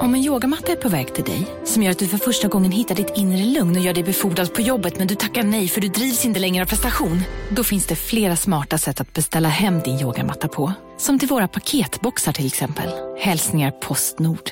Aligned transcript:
Om 0.00 0.14
en 0.14 0.24
yogamatta 0.24 0.72
är 0.72 0.76
på 0.76 0.88
väg 0.88 1.14
till 1.14 1.24
dig, 1.24 1.46
som 1.64 1.82
gör 1.82 1.90
att 1.90 1.98
du 1.98 2.08
för 2.08 2.18
första 2.18 2.48
gången 2.48 2.72
hittar 2.72 2.94
ditt 2.94 3.12
inre 3.16 3.44
lugn 3.44 3.76
och 3.76 3.82
gör 3.82 3.94
dig 3.94 4.04
befordrad 4.04 4.54
på 4.54 4.60
jobbet 4.60 4.98
men 4.98 5.06
du 5.06 5.14
tackar 5.14 5.42
nej 5.42 5.68
för 5.68 5.80
du 5.80 5.88
drivs 5.88 6.24
inte 6.24 6.40
längre 6.40 6.64
av 6.64 6.68
prestation. 6.68 7.22
Då 7.50 7.64
finns 7.64 7.86
det 7.86 7.96
flera 7.96 8.36
smarta 8.36 8.78
sätt 8.78 9.00
att 9.00 9.12
beställa 9.12 9.48
hem 9.48 9.80
din 9.80 10.00
yogamatta 10.00 10.48
på. 10.48 10.72
Som 10.98 11.18
till 11.18 11.28
våra 11.28 11.48
paketboxar 11.48 12.32
till 12.32 12.46
exempel. 12.46 12.90
Hälsningar 13.20 13.70
Postnord. 13.70 14.50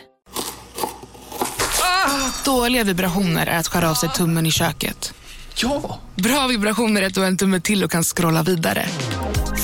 Dåliga 2.44 2.84
vibrationer 2.84 3.46
är 3.46 3.58
att 3.58 3.68
skära 3.68 3.90
av 3.90 3.94
sig 3.94 4.08
tummen 4.08 4.46
i 4.46 4.50
köket. 4.50 5.14
Ja! 5.56 6.00
Bra 6.14 6.46
vibrationer 6.46 7.02
är 7.02 7.06
att 7.06 7.14
du 7.14 7.20
har 7.20 7.28
en 7.28 7.36
tumme 7.36 7.60
till 7.60 7.84
och 7.84 7.90
kan 7.90 8.04
scrolla 8.04 8.42
vidare. 8.42 8.86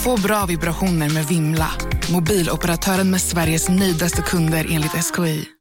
Få 0.05 0.17
bra 0.17 0.47
vibrationer 0.47 1.11
med 1.11 1.27
Vimla. 1.27 1.71
Mobiloperatören 2.13 3.11
med 3.11 3.21
Sveriges 3.21 3.69
nöjdaste 3.69 4.23
kunder 4.23 4.67
enligt 4.71 4.93
SKI. 4.93 5.56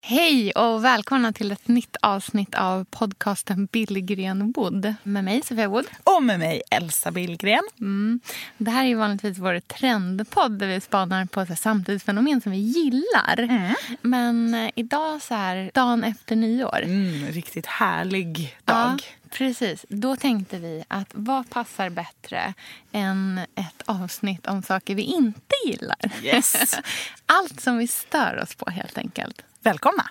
Hej 0.00 0.52
och 0.52 0.84
välkomna 0.84 1.32
till 1.32 1.52
ett 1.52 1.68
nytt 1.68 1.96
avsnitt 2.02 2.54
av 2.54 2.84
podcasten 2.84 3.68
Billgren 3.72 4.52
Wood. 4.52 4.94
Med 5.02 5.24
mig 5.24 5.42
Sofia 5.42 5.68
Wood. 5.68 5.86
Och 6.04 6.22
med 6.22 6.38
mig 6.38 6.62
Elsa 6.70 7.10
Billgren. 7.10 7.62
Mm. 7.80 8.20
Det 8.58 8.70
här 8.70 8.86
är 8.86 8.96
vanligtvis 8.96 9.38
vår 9.38 9.60
trendpodd 9.60 10.58
där 10.58 10.66
vi 10.66 10.80
spanar 10.80 11.24
på 11.24 11.40
så 11.40 11.46
här, 11.46 11.54
samtidsfenomen 11.54 12.40
som 12.40 12.52
vi 12.52 12.58
gillar. 12.58 13.38
Mm. 13.38 13.74
Men 14.02 14.54
eh, 14.54 14.70
idag 14.74 15.22
så 15.22 15.34
här, 15.34 15.70
dagen 15.74 16.04
efter 16.04 16.36
nyår. 16.36 16.82
Mm, 16.82 17.26
riktigt 17.26 17.66
härlig 17.66 18.56
dag. 18.64 18.76
Ja, 18.76 18.96
precis. 19.30 19.86
Då 19.88 20.16
tänkte 20.16 20.58
vi 20.58 20.84
att 20.88 21.08
vad 21.12 21.50
passar 21.50 21.90
bättre 21.90 22.54
än 22.92 23.38
ett 23.38 23.82
avsnitt 23.86 24.46
om 24.46 24.62
saker 24.62 24.94
vi 24.94 25.02
inte 25.02 25.54
gillar? 25.66 26.22
Yes. 26.22 26.74
Allt 27.26 27.60
som 27.60 27.78
vi 27.78 27.86
stör 27.88 28.40
oss 28.42 28.54
på 28.54 28.70
helt 28.70 28.98
enkelt. 28.98 29.42
Välkomna! 29.60 30.08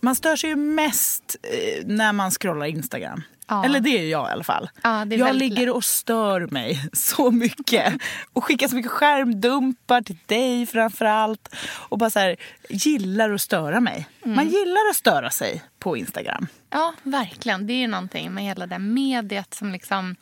Man 0.00 0.16
stör 0.16 0.36
sig 0.36 0.50
ju 0.50 0.56
mest 0.56 1.36
eh, 1.42 1.86
när 1.86 2.12
man 2.12 2.30
scrollar 2.30 2.66
Instagram. 2.66 3.22
Ja. 3.48 3.64
Eller 3.64 3.80
det 3.80 3.90
är 3.90 4.08
jag 4.08 4.28
i 4.28 4.32
alla 4.32 4.44
fall. 4.44 4.70
Ja, 4.82 5.06
jag 5.06 5.36
ligger 5.36 5.66
lätt. 5.66 5.74
och 5.74 5.84
stör 5.84 6.46
mig 6.50 6.88
så 6.92 7.30
mycket. 7.30 7.94
Och 8.32 8.44
skickar 8.44 8.68
så 8.68 8.76
mycket 8.76 8.90
skärmdumpar 8.90 10.02
till 10.02 10.18
dig 10.26 10.66
framför 10.66 11.04
allt. 11.04 11.54
Och 11.88 11.98
bara 11.98 12.10
så 12.10 12.18
här, 12.18 12.36
gillar 12.68 13.30
att 13.30 13.40
störa 13.40 13.80
mig. 13.80 14.08
Mm. 14.24 14.36
Man 14.36 14.48
gillar 14.48 14.90
att 14.90 14.96
störa 14.96 15.30
sig 15.30 15.62
på 15.78 15.96
Instagram. 15.96 16.46
Ja, 16.70 16.94
verkligen. 17.02 17.66
Det 17.66 17.72
är 17.72 17.78
ju 17.78 17.86
någonting 17.86 18.32
med 18.34 18.44
hela 18.44 18.66
det 18.66 18.78
mediet 18.78 19.54
som 19.54 19.72
liksom 19.72 20.16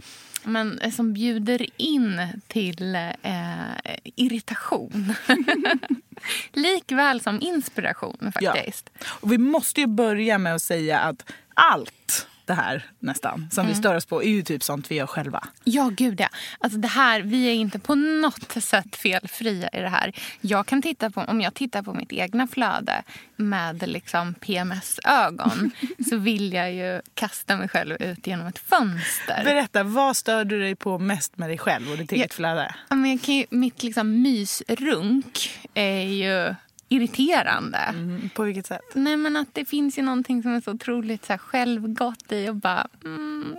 men, 0.44 0.78
eh, 0.78 0.90
som 0.90 1.12
bjuder 1.12 1.66
in 1.76 2.20
till 2.46 2.94
eh, 2.94 3.98
irritation. 4.04 5.14
Likväl 6.52 7.20
som 7.20 7.40
inspiration 7.40 8.32
faktiskt. 8.34 8.90
Och 9.04 9.32
vi 9.32 9.38
måste 9.38 9.80
ju 9.80 9.86
börja 9.86 10.38
med 10.38 10.54
att 10.54 10.62
säga 10.62 10.98
att 10.98 11.32
allt 11.54 12.27
det 12.48 12.54
här 12.54 12.84
nästan 12.98 13.48
som 13.52 13.62
Mm. 13.62 13.74
vi 13.74 13.78
stör 13.78 13.94
oss 13.94 14.06
på 14.06 14.22
är 14.22 14.28
ju 14.28 14.42
typ 14.42 14.62
sånt 14.62 14.90
vi 14.90 14.94
gör 14.94 15.06
själva. 15.06 15.48
Ja, 15.64 15.90
gud 15.96 16.20
ja. 16.20 16.28
Alltså 16.60 16.78
det 16.78 16.88
här, 16.88 17.20
vi 17.20 17.46
är 17.48 17.54
inte 17.54 17.78
på 17.78 17.94
något 17.94 18.62
sätt 18.64 18.96
felfria 18.96 19.68
i 19.72 19.80
det 19.80 19.88
här. 19.88 20.12
Jag 20.40 20.66
kan 20.66 20.82
titta 20.82 21.10
på, 21.10 21.20
om 21.20 21.40
jag 21.40 21.54
tittar 21.54 21.82
på 21.82 21.92
mitt 21.94 22.12
egna 22.12 22.46
flöde 22.46 23.02
med 23.36 23.88
liksom 23.88 24.34
PMS-ögon 24.34 25.70
så 26.10 26.16
vill 26.16 26.52
jag 26.52 26.72
ju 26.74 27.00
kasta 27.14 27.56
mig 27.56 27.68
själv 27.68 27.96
ut 28.00 28.26
genom 28.26 28.46
ett 28.46 28.58
fönster. 28.58 29.44
Berätta, 29.44 29.82
vad 29.84 30.16
stör 30.16 30.44
du 30.44 30.60
dig 30.60 30.74
på 30.76 30.98
mest 30.98 31.38
med 31.38 31.50
dig 31.50 31.58
själv 31.58 31.90
och 31.90 31.98
ditt 31.98 32.12
eget 32.12 32.34
flöde? 32.34 32.74
Ja, 32.88 32.96
men 32.96 33.10
jag 33.10 33.22
kan 33.22 33.34
ju, 33.34 33.46
mitt 33.50 33.82
liksom 33.82 34.22
mysrunk 34.22 35.50
är 35.74 36.00
ju 36.02 36.54
irriterande. 36.88 37.78
Mm, 37.78 38.30
på 38.34 38.42
vilket 38.42 38.66
sätt? 38.66 38.80
Nej 38.94 39.16
men 39.16 39.36
att 39.36 39.48
det 39.54 39.64
finns 39.64 39.98
ju 39.98 40.02
någonting 40.02 40.42
som 40.42 40.54
är 40.54 40.60
så 40.60 40.70
otroligt 40.72 41.24
så 41.24 41.32
här, 41.32 41.38
självgott 41.38 42.32
i 42.32 42.48
och 42.48 42.56
bara 42.56 42.86
mm, 43.04 43.56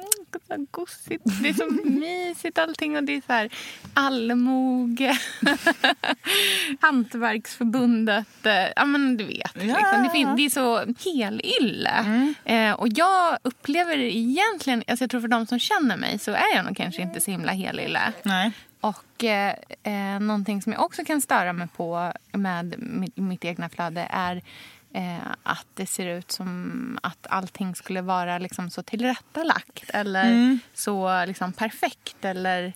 så 0.48 0.66
gosigt. 0.72 1.24
Det 1.44 1.50
är 1.50 1.54
så 1.54 1.70
mysigt 1.90 2.58
allting 2.58 2.98
och 2.98 3.04
det 3.04 3.14
är 3.16 3.22
så 3.28 3.34
här 3.34 3.50
allmoge. 3.94 5.18
Hantverksförbundet. 6.80 8.46
eh, 8.46 8.54
Ja 8.76 8.86
men 8.86 9.18
du 9.18 9.24
vet. 9.24 9.52
Ja. 9.56 9.62
Liksom. 9.78 10.04
Det, 10.04 10.10
fin- 10.10 10.36
det 10.36 10.46
är 10.46 10.50
så 10.50 10.86
helylle. 11.20 12.34
Eh, 12.46 12.72
och 12.72 12.88
jag 12.96 13.38
upplever 13.42 13.98
egentligen, 13.98 14.84
alltså 14.88 15.04
jag 15.04 15.10
tror 15.10 15.22
för 15.22 15.28
de 15.28 15.46
som 15.46 15.60
känner 15.60 15.98
mig 15.98 16.20
så 16.20 16.32
är 16.32 16.56
jag 16.56 16.66
nog 16.66 16.78
kanske 16.78 17.02
inte 17.02 17.22
så 17.22 17.32
himla 17.32 17.52
helylle. 17.52 18.14
Nej. 18.24 18.52
Och 18.82 19.24
eh, 19.24 19.56
eh, 19.84 20.20
någonting 20.20 20.62
som 20.62 20.74
jag 20.74 20.82
också 20.82 21.06
kan 21.06 21.22
störa 21.22 21.54
mig 21.54 21.68
på 21.68 22.14
med 22.32 22.76
mitt, 22.78 23.18
mitt 23.18 23.46
egna 23.46 23.70
flöde 23.70 24.08
är 24.10 24.42
eh, 24.94 25.32
att 25.44 25.68
det 25.74 25.86
ser 25.86 26.06
ut 26.18 26.32
som 26.32 27.00
att 27.04 27.28
allting 27.30 27.76
skulle 27.76 28.02
vara 28.02 28.38
liksom 28.38 28.70
så 28.70 28.84
tillrättalagt 28.84 29.90
eller 29.90 30.60
så 30.74 31.26
liksom 31.26 31.54
perfekt. 31.54 32.26
Eller, 32.26 32.74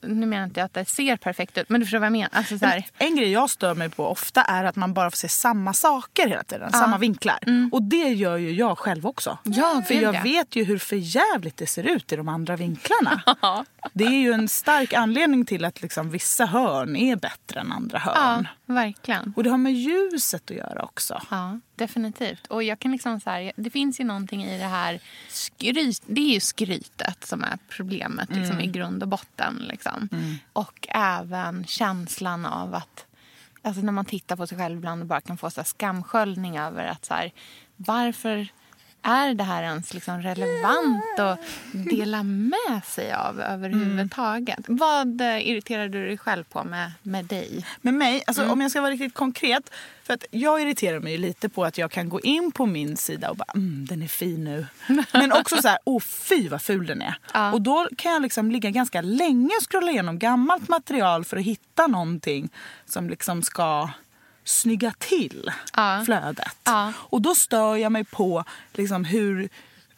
nu 0.00 0.26
menar 0.26 0.44
inte 0.44 0.60
jag 0.60 0.64
att 0.64 0.74
det 0.74 0.84
ser 0.84 1.16
perfekt 1.16 1.58
ut, 1.58 1.68
men 1.68 1.80
du 1.80 1.86
förstår 1.86 1.98
vad 1.98 2.06
jag 2.06 2.12
menar. 2.12 2.28
Alltså, 2.32 2.58
så 2.58 2.66
här, 2.66 2.84
En 2.98 3.16
grej 3.16 3.32
jag 3.32 3.50
stör 3.50 3.74
mig 3.74 3.88
på 3.88 4.06
ofta 4.06 4.42
är 4.42 4.64
att 4.64 4.76
man 4.76 4.94
bara 4.94 5.10
får 5.10 5.16
se 5.16 5.28
samma 5.28 5.72
saker 5.72 6.28
hela 6.28 6.42
tiden. 6.42 6.72
Samma 6.72 6.98
vinklar. 6.98 7.38
Och 7.72 7.82
det 7.82 8.08
gör 8.08 8.36
ju 8.36 8.52
jag 8.52 8.78
själv 8.78 9.06
också. 9.06 9.38
Mm. 9.46 9.58
Ja, 9.58 9.82
för 9.88 9.94
jag 9.94 10.14
ja. 10.14 10.22
vet 10.22 10.56
ju 10.56 10.64
hur 10.64 10.78
förjävligt 10.78 11.56
det 11.56 11.66
ser 11.66 11.82
ut 11.82 12.12
i 12.12 12.16
de 12.16 12.28
andra 12.28 12.56
vinklarna. 12.56 13.22
det 13.92 14.04
är 14.04 14.20
ju 14.20 14.32
en 14.32 14.48
stark 14.48 14.92
anledning 14.92 15.46
till 15.46 15.64
att 15.64 15.82
liksom 15.82 16.10
vissa 16.10 16.46
hörn 16.46 16.96
är 16.96 17.16
bättre 17.16 17.60
än 17.60 17.72
andra 17.72 18.02
ja, 18.04 18.12
hörn. 18.12 18.48
Verkligen. 18.74 19.32
Och 19.36 19.44
det 19.44 19.50
har 19.50 19.58
med 19.58 19.74
ljuset 19.74 20.50
att 20.50 20.56
göra 20.56 20.82
också. 20.82 21.22
Ja, 21.30 21.60
definitivt. 21.76 22.46
Och 22.46 22.62
jag 22.62 22.78
kan 22.78 22.92
liksom 22.92 23.20
så 23.20 23.30
här, 23.30 23.52
det 23.56 23.70
finns 23.70 24.00
ju 24.00 24.04
någonting 24.04 24.44
i 24.44 24.58
det 24.58 24.64
här 24.64 25.00
skryt, 25.28 26.02
det 26.06 26.20
är 26.20 26.34
ju 26.34 26.40
skrytet 26.40 27.26
som 27.26 27.44
är 27.44 27.58
problemet 27.68 28.30
liksom, 28.30 28.60
i 28.60 28.66
grund 28.66 29.02
och 29.02 29.08
botten. 29.08 29.64
Liksom. 29.68 30.08
Och 30.52 30.88
även 30.90 31.64
känslan 31.64 32.46
av 32.46 32.74
att 32.74 33.06
alltså, 33.62 33.82
när 33.82 33.92
man 33.92 34.04
tittar 34.04 34.36
på 34.36 34.46
sig 34.46 34.58
själv 34.58 34.78
ibland 34.78 35.00
och 35.00 35.06
bara 35.06 35.20
kan 35.20 35.36
få 35.36 35.50
så 35.50 35.64
skamsköljning 35.64 36.58
över 36.58 36.86
att 36.86 37.04
så 37.04 37.14
här, 37.14 37.32
varför 37.76 38.48
är 39.02 39.34
det 39.34 39.44
här 39.44 39.62
ens 39.62 39.94
liksom 39.94 40.22
relevant 40.22 41.18
att 41.18 41.40
dela 41.72 42.22
med 42.22 42.84
sig 42.84 43.12
av 43.12 43.40
överhuvudtaget? 43.40 44.64
Vad 44.66 45.20
eh, 45.20 45.48
irriterar 45.48 45.88
du 45.88 46.06
dig 46.06 46.18
själv 46.18 46.44
på 46.44 46.64
med, 46.64 46.92
med 47.02 47.24
dig? 47.24 47.66
Med 47.80 47.94
mig, 47.94 48.22
alltså, 48.26 48.48
om 48.48 48.60
jag 48.60 48.70
ska 48.70 48.80
vara 48.80 48.92
riktigt 48.92 49.14
konkret. 49.14 49.72
För 50.02 50.14
att 50.14 50.24
jag 50.30 50.62
irriterar 50.62 51.00
mig 51.00 51.18
lite 51.18 51.48
på 51.48 51.64
att 51.64 51.78
jag 51.78 51.90
kan 51.90 52.08
gå 52.08 52.20
in 52.20 52.52
på 52.52 52.66
min 52.66 52.96
sida 52.96 53.30
och 53.30 53.36
bara 53.36 53.52
mm, 53.54 53.86
den 53.86 54.02
är 54.02 54.06
fin 54.06 54.44
nu. 54.44 54.66
Men 55.12 55.32
också 55.32 55.56
så 55.62 55.68
här, 55.68 55.78
åh 55.84 56.00
fy 56.00 56.48
vad 56.48 56.62
ful 56.62 56.86
den 56.86 57.02
är. 57.02 57.14
Ja. 57.34 57.52
Och 57.52 57.62
då 57.62 57.88
kan 57.96 58.12
jag 58.12 58.22
liksom 58.22 58.50
ligga 58.50 58.70
ganska 58.70 59.02
länge 59.02 59.50
och 59.60 59.70
scrolla 59.70 59.90
igenom 59.90 60.18
gammalt 60.18 60.68
material 60.68 61.24
för 61.24 61.36
att 61.36 61.44
hitta 61.44 61.86
någonting 61.86 62.50
som 62.86 63.10
liksom 63.10 63.42
ska 63.42 63.88
snygga 64.44 64.92
till 64.98 65.50
flödet. 66.04 66.56
Och 66.92 67.22
då 67.22 67.34
stör 67.34 67.76
jag 67.76 67.92
mig 67.92 68.04
på 68.04 68.44
liksom 68.72 69.04
hur 69.04 69.48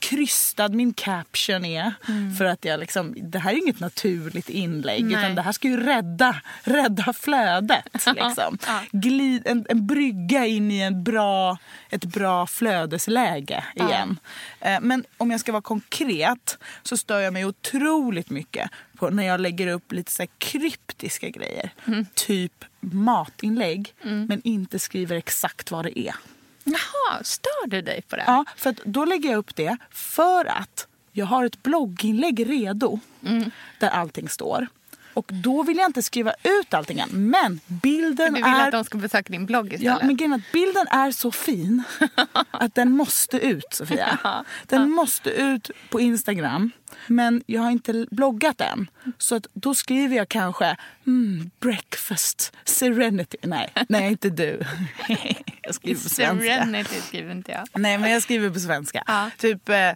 krystad 0.02 0.68
min 0.68 0.92
caption 0.92 1.64
är. 1.64 1.92
Mm. 2.08 2.34
För 2.34 2.44
att 2.44 2.64
jag 2.64 2.80
liksom, 2.80 3.14
det 3.16 3.38
här 3.38 3.52
är 3.52 3.56
inget 3.56 3.80
naturligt 3.80 4.48
inlägg 4.48 5.04
Nej. 5.04 5.18
utan 5.18 5.34
det 5.34 5.42
här 5.42 5.52
ska 5.52 5.68
ju 5.68 5.76
rädda, 5.76 6.36
rädda 6.62 7.12
flödet. 7.12 7.84
Liksom. 8.06 8.58
Ja. 8.66 8.80
Glid, 8.92 9.42
en, 9.46 9.66
en 9.68 9.86
brygga 9.86 10.46
in 10.46 10.70
i 10.70 10.80
en 10.80 11.04
bra, 11.04 11.58
ett 11.90 12.04
bra 12.04 12.46
flödesläge 12.46 13.64
igen. 13.74 14.18
Eh, 14.60 14.80
Men 14.80 15.04
om 15.16 15.30
jag 15.30 15.40
ska 15.40 15.52
vara 15.52 15.62
konkret 15.62 16.58
så 16.82 16.96
stör 16.96 17.20
jag 17.20 17.32
mig 17.32 17.44
otroligt 17.44 18.30
mycket 18.30 18.70
på 18.96 19.10
när 19.10 19.22
jag 19.22 19.40
lägger 19.40 19.66
upp 19.66 19.92
lite 19.92 20.12
så 20.12 20.26
kryptiska 20.38 21.28
grejer. 21.28 21.70
Mm. 21.86 22.06
Typ 22.14 22.64
matinlägg 22.80 23.94
men 24.02 24.40
inte 24.44 24.78
skriver 24.78 25.16
exakt 25.16 25.70
vad 25.70 25.84
det 25.84 25.98
är. 25.98 26.14
Jaha, 26.64 27.22
stör 27.24 27.66
du 27.66 27.82
dig 27.82 28.02
på 28.02 28.16
det? 28.16 28.24
Ja, 28.26 28.44
för 28.56 28.74
då 28.84 29.04
lägger 29.04 29.30
jag 29.30 29.38
upp 29.38 29.56
det 29.56 29.76
för 29.90 30.44
att 30.44 30.86
jag 31.12 31.26
har 31.26 31.44
ett 31.44 31.62
blogginlägg 31.62 32.48
redo 32.50 32.98
Mm. 33.26 33.50
där 33.78 33.88
allting 33.88 34.28
står. 34.28 34.66
Och 35.14 35.26
då 35.32 35.62
vill 35.62 35.76
jag 35.76 35.88
inte 35.88 36.02
skriva 36.02 36.34
ut 36.42 36.74
allting 36.74 36.98
än. 36.98 37.08
Men 37.30 37.60
bilden 37.66 38.34
Du 38.34 38.42
vill 38.42 38.44
är... 38.54 38.66
att 38.66 38.72
de 38.72 38.84
ska 38.84 38.98
besöka 38.98 39.32
din 39.32 39.46
blogg 39.46 39.66
Ja, 39.72 39.74
istället? 39.76 40.02
men 40.02 40.16
grejen 40.16 40.32
är 40.32 40.36
att 40.36 40.52
bilden 40.52 40.86
är 40.90 41.10
så 41.10 41.30
fin 41.30 41.82
att 42.50 42.74
den 42.74 42.90
måste 42.92 43.38
ut, 43.38 43.64
Sofia. 43.70 44.44
Den 44.66 44.90
måste 44.90 45.30
ut 45.30 45.70
på 45.90 46.00
Instagram. 46.00 46.70
Men 47.06 47.42
jag 47.46 47.62
har 47.62 47.70
inte 47.70 48.06
bloggat 48.10 48.60
än. 48.60 48.90
Så 49.18 49.34
att 49.34 49.46
då 49.52 49.74
skriver 49.74 50.16
jag 50.16 50.28
kanske 50.28 50.76
mm, 51.06 51.50
breakfast 51.60 52.52
serenity. 52.64 53.36
Nej, 53.42 53.72
nej 53.88 54.10
inte 54.10 54.30
du. 54.30 54.62
jag 55.62 55.74
skriver 55.74 56.02
på 56.02 56.08
svenska. 56.08 56.44
Serenity 56.44 57.00
skriver 57.00 57.32
inte 57.32 57.52
jag. 57.52 57.80
Nej, 57.80 57.98
men 57.98 58.10
jag 58.10 58.22
skriver 58.22 58.50
på 58.50 58.60
svenska. 58.60 59.04
Ja. 59.06 59.30
Typ 59.38 59.68
eh, 59.68 59.88
eh, 59.88 59.94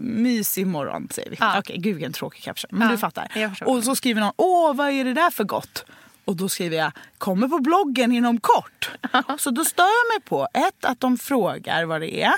mysig 0.00 0.66
morgon 0.66 1.08
säger 1.10 1.30
vi. 1.30 1.36
Ja. 1.40 1.58
Okej, 1.58 1.76
gud 1.78 1.94
vilken 1.94 2.12
tråkig 2.12 2.42
caption. 2.42 2.68
Men 2.72 2.88
Ja, 2.88 2.92
du 2.92 2.98
fattar. 2.98 3.28
Och 3.64 3.84
så 3.84 3.96
skriver 3.96 4.20
någon, 4.20 4.32
åh 4.36 4.74
vad 4.74 4.90
är 4.90 5.04
det 5.04 5.14
där 5.14 5.30
för 5.30 5.44
gott? 5.44 5.84
Och 6.28 6.36
då 6.36 6.48
skriver 6.48 6.76
jag, 6.76 6.92
kommer 7.18 7.48
på 7.48 7.58
bloggen 7.58 8.12
inom 8.12 8.40
kort. 8.40 8.90
Så 9.38 9.50
då 9.50 9.64
stör 9.64 9.82
jag 9.82 10.14
mig 10.14 10.28
på, 10.28 10.48
ett, 10.54 10.84
att 10.84 11.00
de 11.00 11.18
frågar 11.18 11.84
vad 11.84 12.00
det 12.00 12.22
är. 12.22 12.34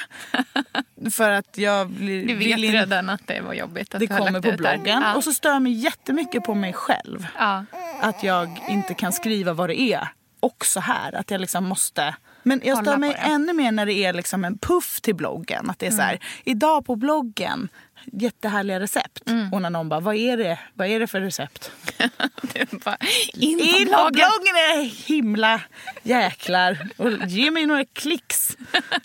För 1.11 1.31
att 1.31 1.59
jag 1.59 1.89
blir, 1.89 2.27
Du 2.27 2.35
vet 2.35 2.59
vill 2.59 2.73
redan 2.73 3.11
att 3.11 3.27
det 3.27 3.41
var 3.41 3.55
jobbigt 3.55 3.95
att 3.95 4.01
det 4.01 4.07
kommer 4.07 4.41
på 4.41 4.53
bloggen. 4.57 5.03
Ja. 5.03 5.15
Och 5.15 5.25
så 5.25 5.33
stör 5.33 5.51
jag 5.51 5.63
mig 5.63 5.73
jättemycket 5.73 6.45
på 6.45 6.55
mig 6.55 6.73
själv. 6.73 7.27
ja. 7.39 7.65
Att 8.01 8.23
jag 8.23 8.61
inte 8.69 8.95
kan 8.95 9.13
skriva 9.13 9.53
vad 9.53 9.69
det 9.69 9.81
är. 9.81 10.09
Också 10.41 10.81
här, 10.81 11.15
att 11.15 11.31
jag 11.31 11.41
liksom 11.41 11.65
måste... 11.65 12.15
Men 12.43 12.61
jag 12.65 12.79
stör 12.79 12.97
mig. 12.97 13.15
Mm. 13.15 13.33
ännu 13.33 13.53
mer 13.53 13.73
när 13.73 13.87
det 13.87 13.95
är 13.95 14.13
liksom 14.13 14.45
en 14.45 14.59
puff 14.59 15.01
till 15.01 15.15
bloggen. 15.15 15.71
Att 15.71 15.79
det 15.79 15.87
är 15.87 15.91
så 15.91 16.03
här, 16.03 16.19
idag 16.45 16.87
på 16.87 16.97
bloggen, 16.97 17.69
jättehärliga 18.13 18.81
recept. 18.81 19.29
Mm. 19.31 19.53
Och 19.53 19.63
när 19.63 19.71
någon 19.71 19.89
bara, 19.89 20.01
vad 20.01 20.15
är 20.15 20.37
det, 20.37 20.59
vad 20.75 20.89
är 20.89 21.01
det 21.01 21.07
för 21.07 21.21
recept? 21.21 21.71
Bara 22.85 22.97
in 23.33 23.59
på 23.59 23.65
In 23.65 23.85
bloggen. 23.87 24.13
bloggen 24.13 24.55
är 24.57 25.07
himla 25.07 25.61
jäklar. 26.03 26.89
Och 26.97 27.11
ge 27.27 27.51
mig 27.51 27.67
några 27.67 27.85
klicks. 27.85 28.57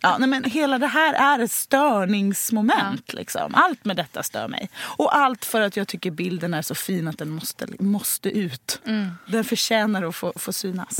Ja, 0.01 0.17
nej, 0.17 0.29
men 0.29 0.43
hela 0.43 0.77
det 0.77 0.87
här 0.87 1.13
är 1.13 1.43
ett 1.43 1.51
störningsmoment. 1.51 3.13
Liksom. 3.13 3.55
Allt 3.55 3.85
med 3.85 3.95
detta 3.95 4.23
stör 4.23 4.47
mig. 4.47 4.69
Och 4.77 5.15
allt 5.15 5.45
för 5.45 5.61
att 5.61 5.77
jag 5.77 5.87
tycker 5.87 6.11
bilden 6.11 6.53
är 6.53 6.61
så 6.61 6.75
fin 6.75 7.07
att 7.07 7.17
den 7.17 7.29
måste, 7.29 7.67
måste 7.79 8.29
ut. 8.29 8.81
Mm. 8.85 9.11
Den 9.27 9.43
förtjänar 9.43 10.03
att 10.03 10.15
få, 10.15 10.33
få 10.35 10.53
synas. 10.53 10.99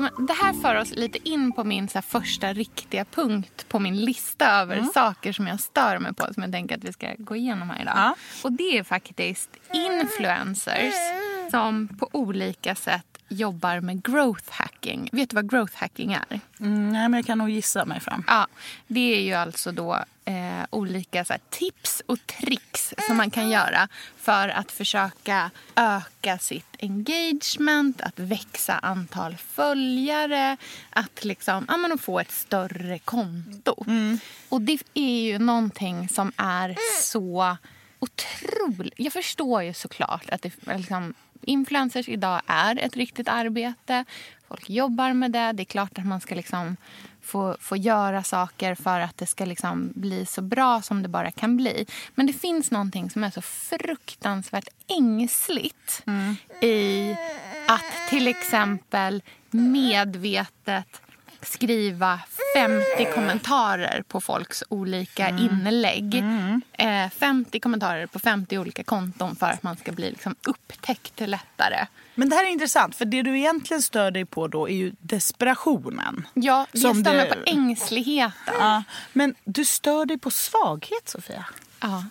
Det 0.00 0.32
här 0.32 0.52
för 0.62 0.74
oss 0.74 0.90
lite 0.90 1.28
in 1.28 1.52
på 1.52 1.64
min 1.64 1.88
så 1.88 2.02
första 2.02 2.52
riktiga 2.52 3.04
punkt 3.04 3.66
på 3.68 3.78
min 3.78 3.96
lista 3.96 4.46
över 4.50 4.76
Mm. 4.76 4.88
saker 4.94 5.32
som 5.32 5.46
jag 5.46 5.60
stör 5.60 5.98
mig 5.98 6.14
på 6.14 6.34
som 6.34 6.42
jag 6.42 6.52
tänker 6.52 6.76
att 6.76 6.84
vi 6.84 6.92
ska 6.92 7.14
gå 7.18 7.36
igenom 7.36 7.70
här 7.70 7.82
idag. 7.82 7.94
Ja. 7.96 8.14
Och 8.44 8.52
det 8.52 8.78
är 8.78 8.82
faktiskt 8.82 9.50
influencers 9.72 10.94
som 11.50 11.88
på 11.98 12.08
olika 12.12 12.74
sätt 12.74 13.15
jobbar 13.28 13.80
med 13.80 14.02
growth 14.02 14.50
hacking. 14.50 15.08
Vet 15.12 15.30
du 15.30 15.34
vad 15.34 15.50
growth 15.50 15.76
hacking 15.76 16.12
är? 16.12 16.40
Mm, 16.60 16.92
nej, 16.92 17.08
men 17.08 17.14
jag 17.14 17.26
kan 17.26 17.38
nog 17.38 17.50
gissa 17.50 17.84
mig 17.84 18.00
fram. 18.00 18.24
Ja, 18.26 18.46
det 18.86 19.14
är 19.14 19.20
ju 19.20 19.32
alltså 19.32 19.72
då 19.72 20.04
eh, 20.24 20.64
olika 20.70 21.24
här, 21.28 21.40
tips 21.50 22.02
och 22.06 22.26
tricks 22.26 22.94
som 23.06 23.16
man 23.16 23.30
kan 23.30 23.50
göra 23.50 23.88
för 24.16 24.48
att 24.48 24.72
försöka 24.72 25.50
öka 25.76 26.38
sitt 26.38 26.76
engagement, 26.80 28.00
att 28.00 28.18
växa 28.18 28.78
antal 28.78 29.36
följare, 29.36 30.56
att 30.90 31.24
liksom, 31.24 31.64
ja, 31.68 31.76
men 31.76 31.98
få 31.98 32.20
ett 32.20 32.32
större 32.32 32.98
konto. 32.98 33.84
Och 34.48 34.60
det 34.60 34.78
är 34.94 35.22
ju 35.22 35.38
någonting 35.38 36.08
som 36.08 36.32
är 36.36 36.76
så 37.02 37.56
otroligt... 37.98 38.94
Jag 38.96 39.12
förstår 39.12 39.62
ju 39.62 39.74
såklart 39.74 40.30
att 40.30 40.42
det, 40.42 40.52
liksom, 40.76 41.14
influencers 41.42 42.08
idag 42.08 42.40
är 42.46 42.78
ett 42.78 42.96
riktigt 42.96 43.28
arbete. 43.28 44.04
Folk 44.48 44.70
jobbar 44.70 45.12
med 45.12 45.32
det. 45.32 45.52
Det 45.52 45.62
är 45.62 45.64
klart 45.64 45.98
att 45.98 46.06
man 46.06 46.20
ska 46.20 46.34
liksom 46.34 46.76
få, 47.22 47.56
få 47.60 47.76
göra 47.76 48.22
saker 48.22 48.74
för 48.74 49.00
att 49.00 49.18
det 49.18 49.26
ska 49.26 49.44
liksom 49.44 49.92
bli 49.94 50.26
så 50.26 50.42
bra 50.42 50.82
som 50.82 51.02
det 51.02 51.08
bara 51.08 51.30
kan 51.30 51.56
bli. 51.56 51.86
Men 52.14 52.26
det 52.26 52.32
finns 52.32 52.70
någonting 52.70 53.10
som 53.10 53.24
är 53.24 53.30
så 53.30 53.42
fruktansvärt 53.42 54.68
ängsligt 54.86 56.04
i 56.60 57.16
att 57.68 58.08
till 58.10 58.28
exempel 58.28 59.22
medvetet 59.50 61.02
skriva 61.46 62.20
50 62.56 63.14
kommentarer 63.14 64.02
på 64.08 64.20
folks 64.20 64.64
olika 64.68 65.28
inlägg. 65.28 66.24
Eh, 66.72 67.10
50 67.10 67.60
kommentarer 67.60 68.06
på 68.06 68.18
50 68.18 68.58
olika 68.58 68.84
konton 68.84 69.36
för 69.36 69.46
att 69.46 69.62
man 69.62 69.76
ska 69.76 69.92
bli 69.92 70.10
liksom 70.10 70.34
upptäckt 70.46 71.20
lättare. 71.20 71.86
Men 72.14 72.28
det 72.28 72.36
här 72.36 72.44
är 72.44 72.48
intressant, 72.48 72.96
för 72.96 73.04
det 73.04 73.22
du 73.22 73.38
egentligen 73.38 73.82
stör 73.82 74.10
dig 74.10 74.24
på 74.24 74.48
då 74.48 74.68
är 74.68 74.74
ju 74.74 74.92
desperationen. 75.00 76.28
Ja, 76.34 76.66
jag 76.72 76.96
mig 76.96 77.14
det- 77.14 77.26
på 77.34 77.42
ängsligheten. 77.46 78.54
Ja, 78.58 78.82
men 79.12 79.34
du 79.44 79.64
stör 79.64 80.06
dig 80.06 80.18
på 80.18 80.30
svaghet, 80.30 81.08
Sofia. 81.08 81.44
Ja. 81.80 82.04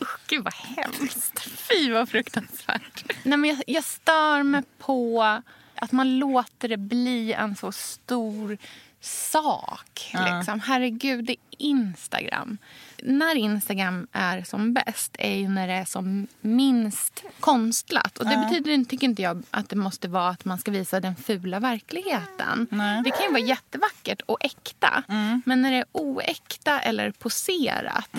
Usch, 0.00 0.18
gud 0.26 0.44
vad 0.44 0.54
hemskt. 0.54 1.40
Fy 1.40 1.92
vad 1.92 2.08
fruktansvärt. 2.08 3.04
Nej, 3.22 3.38
men 3.38 3.50
jag, 3.50 3.62
jag 3.66 3.84
stör 3.84 4.42
mig 4.42 4.62
på 4.78 5.42
att 5.82 5.92
man 5.92 6.18
låter 6.18 6.68
det 6.68 6.76
bli 6.76 7.32
en 7.32 7.56
så 7.56 7.72
stor 7.72 8.58
sak. 9.00 10.12
Liksom. 10.14 10.60
Herregud, 10.60 11.24
det 11.24 11.36
Instagram. 11.62 12.58
När 13.02 13.34
Instagram 13.34 14.06
är 14.12 14.42
som 14.42 14.74
bäst 14.74 15.16
är 15.18 15.34
ju 15.36 15.48
när 15.48 15.68
det 15.68 15.74
är 15.74 15.84
som 15.84 16.26
minst 16.40 17.22
konstlat. 17.40 18.18
Och 18.18 18.24
det 18.28 18.36
betyder 18.36 18.84
tycker 18.84 19.06
inte 19.06 19.22
jag 19.22 19.42
att 19.50 19.68
det 19.68 19.76
måste 19.76 20.08
vara 20.08 20.28
att 20.28 20.44
man 20.44 20.58
ska 20.58 20.70
visa 20.70 21.00
den 21.00 21.16
fula 21.16 21.60
verkligheten. 21.60 22.66
Det 23.04 23.10
kan 23.10 23.22
ju 23.26 23.30
vara 23.32 23.42
jättevackert 23.42 24.20
och 24.26 24.44
äkta. 24.44 25.02
Men 25.44 25.62
när 25.62 25.70
det 25.70 25.76
är 25.76 25.84
oäkta 25.92 26.80
eller 26.80 27.10
poserat 27.10 28.10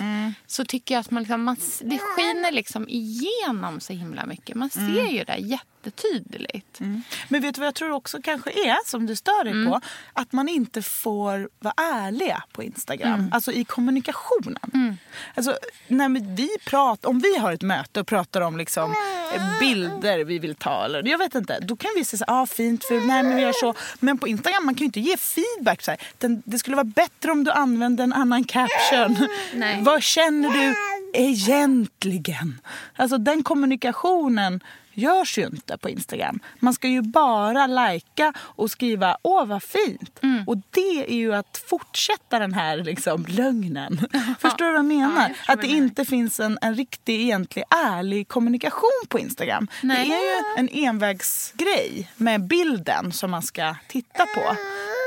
så 0.46 0.64
tycker 0.64 0.94
jag 0.94 1.00
att 1.00 1.10
man, 1.10 1.22
liksom, 1.22 1.44
man 1.44 1.56
det 1.80 1.98
skiner 1.98 2.52
liksom 2.52 2.88
igenom 2.88 3.80
så 3.80 3.92
himla 3.92 4.26
mycket. 4.26 4.56
Man 4.56 4.70
ser 4.70 5.12
ju 5.12 5.24
det 5.24 5.36
jättetydligt. 5.36 6.80
Men 7.28 7.40
vet 7.42 7.54
du 7.54 7.58
vad 7.60 7.66
jag 7.66 7.74
tror 7.74 7.90
också 7.90 8.22
kanske 8.22 8.50
är, 8.50 8.88
som 8.88 9.06
du 9.06 9.16
stör 9.16 9.44
dig 9.44 9.52
Mm. 9.52 9.66
på? 9.70 9.80
Att 10.12 10.32
man 10.32 10.48
inte 10.48 10.82
får 10.82 11.48
vara 11.58 11.74
ärliga 11.76 12.42
på 12.52 12.62
Instagram. 12.62 13.30
Mm. 13.34 13.36
Alltså 13.36 13.52
i 13.52 13.64
kommunikationen. 13.64 14.98
Alltså, 15.34 15.56
när 15.88 16.36
vi 16.36 16.48
pratar, 16.64 17.08
om 17.08 17.18
vi 17.18 17.38
har 17.38 17.52
ett 17.52 17.62
möte 17.62 18.00
och 18.00 18.06
pratar 18.06 18.40
om 18.40 18.56
liksom, 18.56 18.94
eh, 19.34 19.58
bilder 19.60 20.24
vi 20.24 20.38
vill 20.38 20.54
ta. 20.54 20.84
Eller, 20.84 21.08
jag 21.08 21.18
vet 21.18 21.34
inte. 21.34 21.60
Då 21.60 21.76
kan 21.76 21.90
vi 21.96 22.04
säga 22.04 22.18
så 22.18 22.32
här, 22.32 22.42
ah, 22.42 22.46
fint, 22.46 22.84
fult, 22.84 23.06
nej 23.06 23.22
men 23.22 23.36
vi 23.36 23.42
gör 23.42 23.52
så. 23.52 23.74
Men 24.00 24.18
på 24.18 24.28
Instagram 24.28 24.64
man 24.64 24.74
kan 24.74 24.80
ju 24.80 24.84
inte 24.84 25.00
ge 25.00 25.16
feedback. 25.16 25.82
Så 25.82 25.90
här. 25.90 26.00
Den, 26.18 26.42
det 26.46 26.58
skulle 26.58 26.76
vara 26.76 26.84
bättre 26.84 27.30
om 27.32 27.44
du 27.44 27.50
använde 27.50 28.02
en 28.02 28.12
annan 28.12 28.44
caption. 28.44 29.28
Nej. 29.54 29.82
Vad 29.82 30.02
känner 30.02 30.50
du 30.50 30.74
egentligen? 31.12 32.60
Alltså 32.96 33.18
den 33.18 33.42
kommunikationen 33.42 34.60
görs 34.94 35.38
ju 35.38 35.46
inte 35.46 35.78
på 35.78 35.88
Instagram. 35.88 36.40
Man 36.58 36.74
ska 36.74 36.88
ju 36.88 37.02
bara 37.02 37.66
lajka 37.66 38.32
och 38.38 38.70
skriva 38.70 39.16
åh 39.22 39.46
vad 39.46 39.62
fint. 39.62 40.18
Mm. 40.22 40.44
Och 40.48 40.56
det 40.70 41.10
är 41.10 41.16
ju 41.16 41.34
att 41.34 41.64
fortsätta 41.68 42.38
den 42.38 42.54
här 42.54 42.76
liksom, 42.76 43.26
lögnen. 43.28 44.08
Förstår 44.38 44.64
du 44.64 44.70
vad 44.70 44.78
jag 44.78 44.84
menar? 44.84 45.28
Ja, 45.28 45.34
jag 45.46 45.54
att 45.54 45.60
det 45.60 45.68
inte 45.68 46.04
finns 46.04 46.40
en, 46.40 46.58
en 46.62 46.74
riktig, 46.74 47.20
egentlig, 47.20 47.64
ärlig 47.70 48.28
kommunikation 48.28 49.02
på 49.08 49.18
Instagram. 49.18 49.68
Nej. 49.82 50.08
Det 50.08 50.14
är 50.14 50.20
ju 50.20 50.58
en 50.58 50.68
envägsgrej 50.68 52.10
med 52.16 52.46
bilden 52.46 53.12
som 53.12 53.30
man 53.30 53.42
ska 53.42 53.76
titta 53.88 54.26
på. 54.26 54.56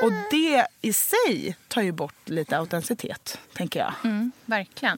Och 0.03 0.11
det 0.31 0.67
i 0.81 0.93
sig 0.93 1.57
tar 1.67 1.81
ju 1.81 1.91
bort 1.91 2.29
lite 2.29 2.57
autenticitet, 2.57 3.39
tänker 3.53 3.79
jag. 3.79 3.93
Mm, 4.03 4.31
verkligen. 4.45 4.97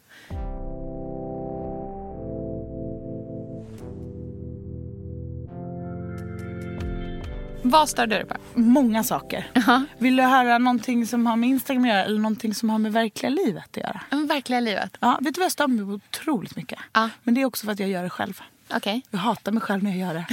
Vad 7.70 7.90
stör 7.90 8.08
du 8.08 8.16
dig 8.16 8.26
på? 8.26 8.36
Många 8.54 9.04
saker. 9.04 9.52
Vill 9.98 10.16
du 10.16 10.24
höra 10.24 10.58
någonting 10.58 11.08
som 11.08 11.26
har 11.26 11.36
med 11.36 11.50
Instagram 11.50 11.84
att 11.84 11.90
göra 11.90 12.04
eller 12.06 12.20
någonting 12.20 12.56
som 12.56 12.70
har 12.70 12.78
med 12.78 12.94
verkliga 12.94 13.30
livet 13.30 13.64
att 13.72 13.78
göra? 13.78 14.02
Men 14.10 14.28
verkliga 14.28 14.60
livet. 14.60 14.98
Ja, 15.00 15.18
vet 15.22 15.36
du 15.36 15.40
vad 15.40 15.46
jag 15.46 15.52
stör 15.52 15.68
mig 15.68 15.86
på 15.86 15.92
otroligt 15.92 16.56
mycket? 16.56 16.80
Ja. 16.94 17.10
Men 17.24 17.34
det 17.34 17.42
är 17.42 17.46
också 17.46 17.66
för 17.66 17.72
att 17.74 17.80
jag 17.80 17.90
gör 17.90 18.04
det 18.04 18.10
själv. 18.10 18.42
Okej, 18.74 19.02
Jag 19.10 19.20
hatar 19.20 19.52
mig 19.52 19.62
själv 19.62 19.84
när 19.84 19.90
jag 19.98 20.00
gör 20.00 20.14
det. 20.14 20.26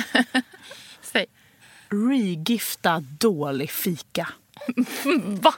säg. 1.03 1.27
Regifta 1.89 3.01
dålig 3.01 3.71
fika. 3.71 4.29
Va? 5.41 5.55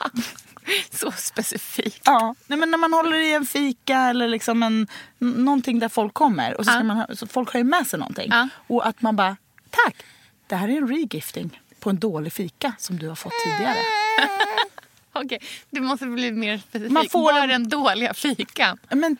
Så 0.90 1.12
specifikt. 1.12 2.02
Ja, 2.04 2.34
nej, 2.46 2.58
men 2.58 2.70
när 2.70 2.78
man 2.78 2.92
håller 2.92 3.16
i 3.16 3.32
en 3.34 3.46
fika 3.46 3.98
eller 3.98 4.28
liksom 4.28 4.62
en, 4.62 4.86
någonting 5.18 5.78
där 5.78 5.88
folk 5.88 6.14
kommer. 6.14 6.56
Och 6.58 6.64
så 6.64 6.70
ska 6.70 6.78
Ja. 6.80 6.84
man 6.84 7.16
så 7.16 7.26
folk 7.26 7.52
har 7.52 7.60
ju 7.60 7.64
med 7.64 7.86
sig 7.86 7.98
någonting. 7.98 8.32
Och 8.66 8.86
att 8.86 9.02
man 9.02 9.16
bara, 9.16 9.36
tack, 9.70 9.96
det 10.46 10.56
här 10.56 10.68
är 10.68 10.76
en 10.76 10.88
regifting 10.88 11.60
på 11.88 11.90
en 11.90 11.98
dålig 11.98 12.32
fika 12.32 12.72
som 12.78 12.98
du 12.98 13.08
har 13.08 13.14
fått 13.14 13.32
tidigare. 13.44 13.76
Okej, 15.12 15.38
du 15.70 15.80
måste 15.80 16.06
bli 16.06 16.32
mer 16.32 16.58
specifik. 16.58 16.92
Man 16.92 17.08
får 17.08 17.32
Var 17.32 17.40
en- 17.40 17.48
den 17.48 17.68
dåliga 17.68 18.14
fikan? 18.14 18.78
Men 18.90 19.16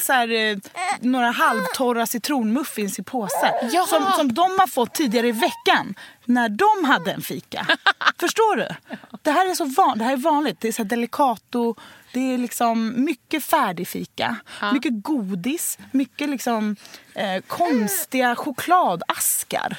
så 0.00 0.12
här, 0.12 0.28
eh, 0.32 0.58
några 1.00 1.30
halvtorra 1.30 2.06
citronmuffins 2.06 2.98
i 2.98 3.02
påse. 3.02 3.54
Som, 3.88 4.12
som 4.16 4.34
de 4.34 4.42
har 4.58 4.66
fått 4.66 4.94
tidigare 4.94 5.28
i 5.28 5.32
veckan 5.32 5.94
när 6.24 6.48
de 6.48 6.84
hade 6.88 7.12
en 7.12 7.22
fika. 7.22 7.66
Förstår 8.20 8.56
du? 8.56 8.68
Det 9.22 9.30
här 9.30 9.50
är 9.50 9.54
så 9.54 9.64
van, 9.64 9.98
det 9.98 10.04
här 10.04 10.12
är 10.12 10.16
vanligt. 10.16 10.60
Det 10.60 10.68
är 10.68 10.72
så 10.72 10.84
delicato, 10.84 11.74
det 12.12 12.34
är 12.34 12.38
liksom 12.38 13.04
mycket 13.04 13.44
färdig 13.44 13.88
fika. 13.88 14.36
Mycket 14.72 14.92
godis, 15.02 15.78
mycket 15.92 16.28
liksom 16.28 16.76
eh, 17.14 17.42
konstiga 17.46 18.36
chokladaskar. 18.36 19.76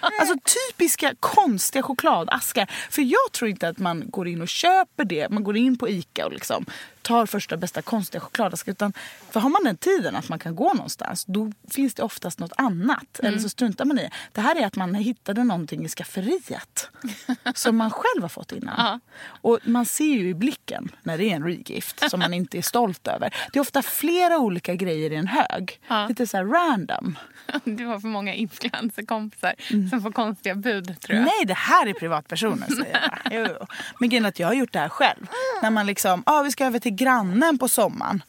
Alltså 0.00 0.36
typiska 0.70 1.14
konstiga 1.20 1.82
chokladaskar. 1.82 2.70
För 2.90 3.02
jag 3.02 3.32
tror 3.32 3.50
inte 3.50 3.68
att 3.68 3.78
man 3.78 4.04
går 4.10 4.28
in 4.28 4.42
och 4.42 4.48
köper 4.48 5.04
det. 5.04 5.28
Man 5.30 5.44
går 5.44 5.56
in 5.56 5.78
på 5.78 5.88
Ica 5.88 6.26
och 6.26 6.32
liksom 6.32 6.66
tar 7.02 7.26
första 7.26 7.56
bästa 7.56 7.82
konstiga 7.82 8.20
chokladaskar. 8.20 8.72
Utan, 8.72 8.92
för 9.30 9.40
har 9.40 9.50
man 9.50 9.64
den 9.64 9.76
tiden 9.76 10.16
att 10.16 10.28
man 10.28 10.38
kan 10.38 10.56
gå 10.56 10.72
någonstans 10.74 11.24
då 11.24 11.52
finns 11.70 11.94
det 11.94 12.02
oftast 12.02 12.38
något 12.38 12.52
annat. 12.56 13.20
Eller 13.22 13.38
så 13.38 13.48
struntar 13.48 13.84
man 13.84 13.98
i 13.98 14.02
det. 14.02 14.10
Det 14.32 14.40
här 14.40 14.56
är 14.56 14.66
att 14.66 14.76
man 14.76 14.94
hittade 14.94 15.44
någonting 15.44 15.84
i 15.84 15.88
skafferiet. 15.88 16.90
som 17.54 17.76
man 17.76 17.90
själv 17.90 18.22
har 18.22 18.28
fått 18.28 18.52
innan. 18.52 19.00
Och 19.24 19.58
man 19.62 19.86
ser 19.86 20.04
ju 20.04 20.28
i 20.28 20.34
blicken 20.34 20.88
när 21.02 21.18
det 21.18 21.24
är 21.24 21.36
en 21.36 21.44
regift 21.44 22.10
som 22.10 22.20
man 22.20 22.34
inte 22.34 22.58
är 22.58 22.62
stolt 22.62 23.08
över. 23.08 23.34
Det 23.52 23.58
är 23.58 23.60
ofta 23.60 23.82
flera 23.82 24.38
olika 24.38 24.74
grejer 24.74 25.12
i 25.12 25.16
en 25.16 25.26
hög. 25.26 25.80
Ja. 25.88 26.06
Lite 26.08 26.26
så 26.26 26.36
här 26.36 26.44
random. 26.70 27.18
Du 27.64 27.86
har 27.86 28.00
för 28.00 28.08
många 28.08 28.34
influencerkompisar 28.34 29.54
som 29.90 30.02
får 30.02 30.12
konstiga 30.12 30.54
bud 30.54 31.00
tror 31.00 31.18
jag. 31.18 31.24
Nej, 31.24 31.46
det 31.46 31.54
här 31.54 31.86
är 31.86 31.92
privatpersoner 31.92 32.66
säger 32.66 33.00
jag. 33.30 33.68
Men 34.00 34.08
grejen 34.08 34.26
att 34.26 34.38
jag 34.38 34.46
har 34.46 34.54
gjort 34.54 34.72
det 34.72 34.78
här 34.78 34.88
själv. 34.88 35.26
När 35.62 35.70
man 35.70 35.86
liksom, 35.86 36.22
ah, 36.26 36.42
vi 36.42 36.50
ska 36.50 36.64
över 36.64 36.78
till 36.78 36.94
grannen 36.94 37.58
på 37.58 37.68
sommaren. 37.68 38.22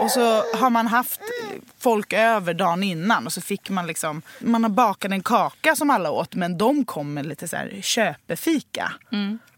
Och 0.00 0.10
så 0.10 0.56
har 0.56 0.70
man 0.70 0.86
haft 0.86 1.20
folk 1.78 2.12
över 2.12 2.54
dagen 2.54 2.82
innan 2.82 3.26
och 3.26 3.32
så 3.32 3.40
fick 3.40 3.70
man 3.70 3.86
liksom, 3.86 4.22
man 4.38 4.62
har 4.62 4.70
bakat 4.70 5.12
en 5.12 5.22
kaka 5.22 5.76
som 5.76 5.90
alla 5.90 6.10
åt 6.10 6.34
men 6.34 6.58
de 6.58 6.84
kom 6.84 7.14
med 7.14 7.26
lite 7.26 7.48
så 7.48 7.56
här 7.56 7.80
köpefika. 7.82 8.92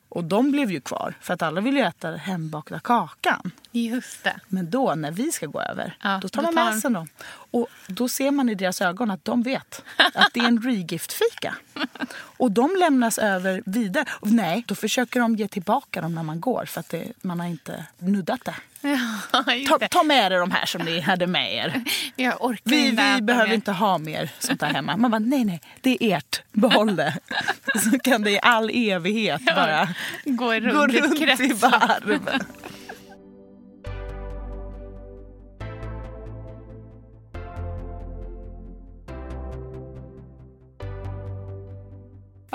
Och 0.08 0.24
de 0.24 0.50
blev 0.50 0.70
ju 0.70 0.80
kvar 0.80 1.14
för 1.20 1.34
att 1.34 1.42
alla 1.42 1.60
vill 1.60 1.76
ju 1.76 1.82
äta 1.82 2.10
hembakta 2.10 2.78
kakan. 2.78 3.50
Just 3.84 4.24
det. 4.24 4.40
Men 4.48 4.70
då 4.70 4.94
när 4.94 5.10
vi 5.10 5.32
ska 5.32 5.46
gå 5.46 5.60
över, 5.60 5.96
Ja, 6.02 6.18
då 6.22 6.28
tar 6.28 6.42
man 6.42 6.54
med 6.54 6.78
sig 6.78 6.90
dem. 6.90 7.08
Och 7.50 7.66
då 7.86 8.08
ser 8.08 8.30
man 8.30 8.48
i 8.48 8.54
deras 8.54 8.82
ögon 8.82 9.10
att 9.10 9.24
de 9.24 9.42
vet 9.42 9.82
att 10.14 10.32
det 10.32 10.40
är 10.40 10.44
en 10.48 10.62
regift-fika. 10.62 11.54
Och 12.38 12.50
de 12.52 12.76
lämnas 12.80 13.18
över 13.18 13.62
vidare. 13.66 14.04
Och 14.10 14.30
nej, 14.30 14.64
då 14.66 14.74
försöker 14.74 15.20
de 15.20 15.36
ge 15.36 15.48
tillbaka 15.48 16.00
dem 16.00 16.14
när 16.14 16.22
man 16.22 16.40
går 16.40 16.64
för 16.64 16.80
att 16.80 16.88
det, 16.88 17.12
man 17.22 17.40
har 17.40 17.46
inte 17.46 17.86
nuddat 17.98 18.44
det. 18.44 18.54
Ja, 18.80 19.44
Ta, 19.68 19.88
ta 19.88 20.02
med 20.02 20.32
er 20.32 20.38
de 20.38 20.50
här 20.50 20.66
som 20.66 20.82
ni 20.82 21.00
hade 21.00 21.26
med 21.26 21.54
er. 21.54 21.84
Vi, 22.62 22.90
vi 23.16 23.22
behöver 23.22 23.52
inte 23.54 23.72
ha 23.72 23.98
mer 23.98 24.30
sånt 24.38 24.62
här 24.62 24.72
hemma. 24.74 24.96
Man 24.96 25.10
bara, 25.10 25.18
nej, 25.18 25.44
nej, 25.44 25.60
det 25.80 26.04
är 26.04 26.16
ert. 26.16 26.42
Behåll 26.52 26.96
det. 26.96 27.18
Så 27.90 27.98
kan 27.98 28.22
det 28.22 28.30
i 28.30 28.38
all 28.42 28.70
evighet 28.74 29.42
bara 29.56 29.88
gå 30.24 30.52
runt, 30.54 30.92
gå 31.18 31.26
runt 31.26 31.40
i 31.40 31.52
varv. 31.52 32.28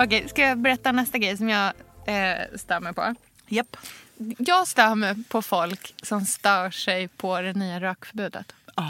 Okej, 0.04 0.30
ska 0.30 0.42
jag 0.42 0.58
berätta 0.58 0.92
nästa 0.92 1.18
grej 1.18 1.38
som 1.38 1.50
jag 1.50 1.68
eh, 2.06 2.38
stör 2.56 2.80
mig 2.80 2.94
på? 2.94 3.16
Japp. 3.48 3.78
Jag 4.38 4.68
stör 4.68 4.96
mig 4.96 5.16
på 5.30 5.42
folk 5.42 5.94
som 6.04 6.26
stör 6.26 6.72
sig 6.72 7.08
på 7.08 7.42
det 7.42 7.54
nya 7.54 7.80
rökförbudet. 7.80 8.54
Ah. 8.76 8.84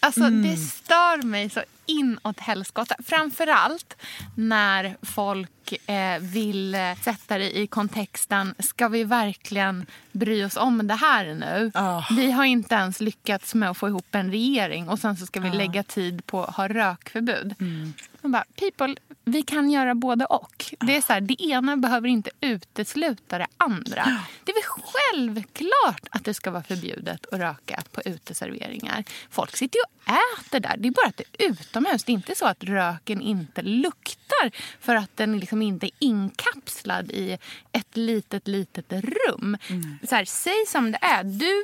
Alltså 0.00 0.20
Mm. 0.20 0.42
det 0.42 0.56
stör 0.56 1.22
mig 1.22 1.50
så 1.50 1.62
inåt 1.86 2.40
helskotta. 2.40 2.94
Framförallt 3.06 3.96
när 4.36 4.96
folk 5.02 5.72
eh, 5.86 6.18
vill 6.20 6.74
eh, 6.74 6.94
sätta 7.02 7.38
det 7.38 7.58
i 7.58 7.66
kontexten. 7.66 8.54
Ska 8.58 8.88
vi 8.88 9.04
verkligen 9.04 9.86
bry 10.12 10.44
oss 10.44 10.56
om 10.56 10.86
det 10.86 10.94
här 10.94 11.24
nu? 11.34 11.70
Ah. 11.74 12.04
Vi 12.10 12.30
har 12.30 12.44
inte 12.44 12.74
ens 12.74 13.00
lyckats 13.00 13.54
med 13.54 13.70
att 13.70 13.76
få 13.76 13.88
ihop 13.88 14.14
en 14.14 14.30
regering 14.30 14.88
och 14.88 14.98
sen 14.98 15.16
så 15.16 15.26
ska 15.26 15.40
vi 15.40 15.50
lägga 15.50 15.82
tid 15.82 16.26
på 16.26 16.44
att 16.44 16.56
ha 16.56 16.68
rökförbud. 16.68 17.54
Mm. 17.60 17.92
Man 18.22 18.32
bara, 18.32 18.44
people, 18.56 18.96
vi 19.24 19.42
kan 19.42 19.70
göra 19.70 19.94
både 19.94 20.24
och. 20.24 20.64
Det 20.80 20.96
är 20.96 21.00
så 21.02 21.12
här, 21.12 21.20
det 21.20 21.42
ena 21.42 21.76
behöver 21.76 22.08
inte 22.08 22.30
utesluta 22.40 23.38
det 23.38 23.46
andra. 23.56 24.22
Det 24.44 24.52
är 24.52 24.54
väl 24.54 24.84
självklart 24.92 26.06
att 26.10 26.24
det 26.24 26.34
ska 26.34 26.50
vara 26.50 26.62
förbjudet 26.62 27.26
att 27.32 27.40
röka 27.40 27.82
på 27.92 28.02
uteserveringar. 28.04 29.04
Folk 29.30 29.56
sitter 29.56 29.78
ju 29.78 29.82
och 29.82 30.18
äter 30.40 30.60
där. 30.60 30.76
Det 30.78 30.88
är 30.88 30.92
bara 30.92 31.06
att 31.06 31.16
det 31.16 31.24
är 31.38 31.50
utomhus. 31.50 32.04
Det 32.04 32.12
är 32.12 32.14
inte 32.14 32.34
så 32.34 32.46
att 32.46 32.64
röken 32.64 33.20
inte 33.20 33.62
luktar 33.62 34.50
för 34.80 34.94
att 34.94 35.16
den 35.16 35.38
liksom 35.38 35.62
inte 35.62 35.86
är 35.86 35.90
inkapslad 35.98 37.10
i 37.10 37.38
ett 37.72 37.96
litet, 37.96 38.48
litet 38.48 38.92
rum. 38.92 39.56
Så 40.08 40.14
här, 40.14 40.24
säg 40.24 40.66
som 40.66 40.92
det 40.92 40.98
är. 41.00 41.24
Du 41.24 41.62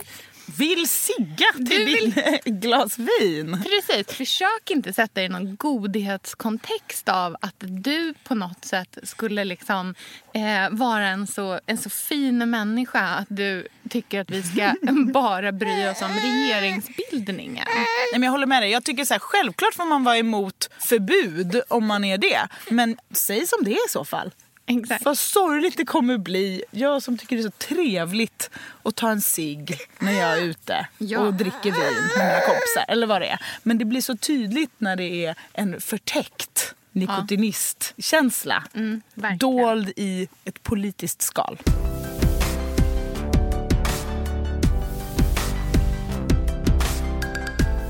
Vill 0.57 0.89
sigga 0.89 1.47
till 1.57 1.65
Du 1.67 1.85
vill- 1.85 2.13
din 2.45 2.61
glas 2.61 2.99
vin. 2.99 3.63
Precis. 3.63 4.17
Försök 4.17 4.71
inte 4.71 4.93
sätta 4.93 5.15
dig 5.15 5.25
i 5.25 5.29
någon 5.29 5.57
godhetskontext 5.57 7.09
av 7.09 7.37
att 7.41 7.55
du 7.59 8.15
på 8.25 8.35
något 8.35 8.65
sätt 8.65 8.99
skulle 9.03 9.45
liksom, 9.45 9.95
eh, 10.35 10.71
vara 10.71 11.07
en 11.09 11.27
så, 11.27 11.61
en 11.67 11.79
så 11.79 11.91
fin 11.91 12.51
människa 12.51 13.01
att 13.01 13.27
du 13.31 13.69
tycker 13.91 14.21
att 14.21 14.31
vi 14.31 14.43
ska 14.43 14.75
bara 15.13 15.53
bry 15.53 15.89
oss 15.89 16.03
om 16.03 16.11
regeringsbildningen. 16.23 17.65
Nej, 17.75 17.87
men 18.13 18.23
jag 18.23 18.31
håller 18.31 18.47
med 18.47 18.63
dig. 18.63 18.71
Jag 18.71 18.85
tycker 18.85 19.05
så 19.05 19.15
här, 19.15 19.19
självklart 19.19 19.75
får 19.75 19.85
man 19.85 20.05
vara 20.05 20.19
emot 20.19 20.71
förbud 20.79 21.61
om 21.69 21.87
man 21.87 22.05
är 22.05 22.19
det. 22.19 22.49
Men 22.71 22.97
säg 23.11 23.47
som 23.47 23.65
det 23.65 23.71
är 23.71 23.87
i 23.87 23.91
så 23.91 24.05
fall. 24.05 24.31
Exakt. 24.69 25.05
Vad 25.05 25.19
sorgligt 25.19 25.77
det 25.77 25.85
kommer 25.85 26.19
bli. 26.19 26.63
Jag 26.71 27.03
som 27.03 27.19
tycker 27.19 27.37
det 27.37 27.41
är 27.43 27.45
så 27.45 27.51
trevligt 27.51 28.51
att 28.83 28.97
ta 28.97 29.11
en 29.11 29.21
cigg 29.21 29.79
när 29.99 30.13
jag 30.13 30.39
är 30.39 30.43
ute 30.43 30.87
Ja. 30.99 31.19
och 31.21 31.35
dricker 31.35 31.63
vin 31.63 31.73
med 32.17 32.27
mina 32.27 32.41
kompisar. 32.41 32.85
Eller 32.89 33.07
vad 33.07 33.21
det 33.21 33.27
är. 33.29 33.39
Men 33.63 33.79
det 33.79 33.85
blir 33.85 34.01
så 34.01 34.17
tydligt 34.17 34.71
när 34.79 34.97
det 34.97 35.25
är 35.25 35.35
en 35.53 35.81
förtäckt 35.81 36.75
nikotinistkänsla. 36.93 38.65
Mm, 38.75 39.03
verkligen. 39.15 39.39
dold 39.39 39.93
i 39.97 40.29
ett 40.45 40.63
politiskt 40.63 41.23
skal. 41.23 41.59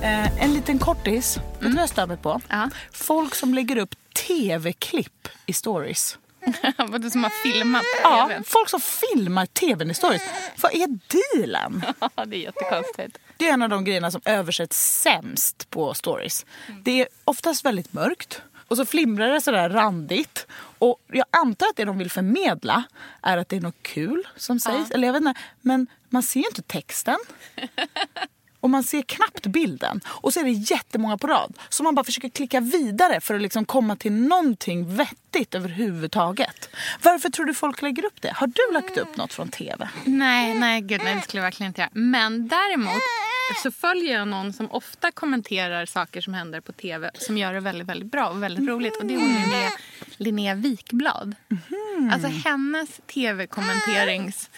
Eh, 0.03 0.43
en 0.45 0.55
liten 0.55 0.79
kortis. 0.79 1.37
Vet 1.37 1.61
du 1.61 1.69
vad 1.73 1.83
jag 1.83 1.89
stör 1.89 2.07
mig 2.07 2.17
på? 2.17 2.41
Ja. 2.49 2.71
Folk 2.93 3.35
som 3.35 3.55
lägger 3.55 3.77
upp 3.77 3.95
tv-klipp 4.27 5.29
i 5.47 5.53
stories. 5.53 6.19
Vad 6.89 7.01
du 7.03 7.11
som 7.11 7.25
har 7.25 7.31
filmat 7.31 7.83
Ja, 8.03 8.31
folk 8.47 8.69
som 8.69 8.81
filmar 8.81 9.47
tvn 9.47 9.91
i 9.91 9.95
stories. 9.95 10.23
Vad 10.63 10.75
är 10.75 10.99
dealen? 11.37 11.83
Ja, 12.15 12.25
det 12.25 12.37
är 12.37 12.41
jättekonstigt. 12.41 13.19
Det 13.37 13.49
är 13.49 13.53
en 13.53 13.63
av 13.63 13.69
de 13.69 13.85
grejerna 13.85 14.11
som 14.11 14.21
översätts 14.25 15.01
sämst 15.01 15.71
på 15.71 15.95
stories. 15.95 16.47
Det 16.85 17.01
är 17.01 17.09
oftast 17.25 17.65
väldigt 17.65 17.93
mörkt 17.93 18.43
och 18.69 18.77
så 18.77 18.87
flimrar 18.87 19.29
det 19.29 19.41
sådär 19.41 19.71
randigt. 19.71 20.47
Och 20.79 21.01
jag 21.07 21.27
antar 21.31 21.67
att 21.67 21.77
det 21.77 21.85
de 21.85 21.99
vill 21.99 22.11
förmedla 22.11 22.83
är 23.23 23.37
att 23.37 23.49
det 23.49 23.57
är 23.57 23.61
något 23.61 23.83
kul 23.83 24.29
som 24.37 24.61
sägs. 24.61 24.91
Eller 24.91 25.09
jag 25.09 25.13
vet 25.13 25.21
inte, 25.23 25.41
men 25.61 25.87
man 26.09 26.23
ser 26.23 26.41
ju 26.41 26.47
inte 26.47 26.63
texten. 26.63 27.19
Och 28.61 28.71
man 28.71 28.85
ser 28.85 29.03
knappt 29.03 29.47
bilden. 29.47 30.01
Och 30.07 30.33
så 30.33 30.41
är 30.41 30.45
det 30.45 30.51
jättemånga 30.51 31.19
på 31.19 31.27
rad. 31.27 31.59
Så 31.69 31.83
man 31.83 31.95
bara 31.95 32.05
försöker 32.05 32.29
klicka 32.29 32.61
vidare 32.61 33.21
för 33.21 33.35
att 33.35 33.43
liksom 33.43 33.65
komma 33.65 33.97
till 33.97 34.13
någonting 34.13 34.97
vettigt 34.97 35.55
överhuvudtaget. 35.55 36.69
Varför 37.03 37.31
tror 37.31 37.47
du 37.47 37.55
folk 37.55 37.83
lägger 37.83 38.05
upp 38.05 38.23
det? 38.23 38.33
Har 38.35 38.47
du 38.47 38.75
lagt 38.75 38.99
upp 38.99 39.17
något 39.17 39.33
från 39.33 39.49
tv? 39.49 39.89
Nej, 40.05 40.55
nej, 40.55 40.81
gud, 40.81 41.01
nej, 41.05 41.15
det 41.15 41.23
skulle 41.23 41.39
jag 41.41 41.47
verkligen 41.47 41.71
inte 41.71 41.81
göra. 41.81 41.91
Men 41.93 42.49
däremot 42.49 43.03
så 43.63 43.71
följer 43.71 44.19
jag 44.19 44.29
någon 44.29 44.53
som 44.53 44.71
ofta 44.71 45.11
kommenterar 45.11 45.87
saker 45.87 46.21
som 46.21 46.35
händer 46.35 46.61
på 46.61 46.73
tv 46.73 47.11
som 47.15 47.39
gör 47.39 47.55
det 47.55 47.61
väldigt, 47.61 47.89
väldigt 47.89 48.13
bra 48.13 48.29
och 48.29 48.43
väldigt 48.43 48.69
roligt. 48.69 48.97
Och 48.97 49.07
det 49.07 49.15
är 49.15 49.19
hon 49.19 49.35
Linnea, 49.35 49.71
Linnea 50.17 50.55
Wikblad. 50.55 51.35
Alltså 52.13 52.29
hennes 52.29 53.01
tv-kommenterings... 53.07 54.51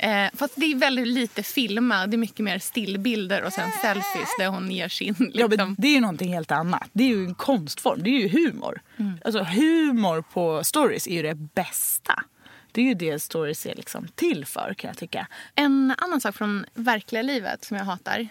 Eh, 0.00 0.30
fast 0.34 0.54
det 0.56 0.66
är 0.66 0.76
väldigt 0.76 1.06
lite 1.06 1.42
filma, 1.42 2.06
det 2.06 2.16
är 2.16 2.18
mycket 2.18 2.44
mer 2.44 2.58
stillbilder 2.58 3.42
och 3.42 3.52
sen 3.52 3.70
selfies 3.82 4.28
där 4.38 4.48
hon 4.48 4.70
ger 4.70 4.88
sin... 4.88 5.14
Ja, 5.18 5.46
Liksom, 5.46 5.66
men 5.68 5.76
det 5.78 5.88
är 5.88 5.92
ju 5.92 6.00
någonting 6.00 6.32
helt 6.32 6.50
annat. 6.50 6.88
Det 6.92 7.04
är 7.04 7.08
ju 7.08 7.24
en 7.24 7.34
konstform. 7.34 8.02
Det 8.02 8.10
är 8.10 8.28
ju 8.28 8.28
humor. 8.28 8.80
Alltså 9.24 9.42
humor 9.42 10.22
på 10.32 10.64
stories 10.64 11.06
är 11.06 11.12
ju 11.12 11.22
det 11.22 11.34
bästa. 11.34 12.24
Det 12.72 12.80
är 12.80 12.84
ju 12.84 12.94
det 12.94 13.22
stories 13.22 13.66
är 13.66 13.74
liksom 13.74 14.08
till 14.14 14.46
för 14.46 14.74
kan 14.74 14.88
jag 14.88 14.96
tycka. 14.96 15.26
En 15.54 15.94
annan 15.98 16.20
sak 16.20 16.34
från 16.34 16.66
verkliga 16.74 17.22
livet 17.22 17.64
som 17.64 17.76
jag 17.76 17.84
hatar, 17.84 18.28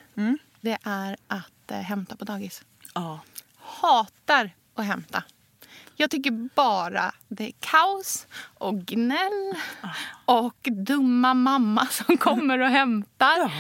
det 0.62 0.78
är 0.84 1.18
att 1.28 1.72
eh, 1.72 1.78
hämta 1.78 2.16
på 2.16 2.26
dagis. 2.26 2.62
Ja. 2.94 3.20
hatar 3.58 4.52
att 4.76 4.86
hämta. 4.86 5.24
Jag 6.00 6.12
tycker 6.12 6.50
bara 6.56 7.12
det 7.28 7.48
är 7.48 7.54
kaos 7.60 8.28
och 8.54 8.86
gnäll 8.86 9.54
och 10.26 10.68
dumma 10.72 11.34
mamma 11.34 11.86
som 11.92 12.18
kommer 12.18 12.60
och 12.60 12.70
hämtar. 12.70 13.52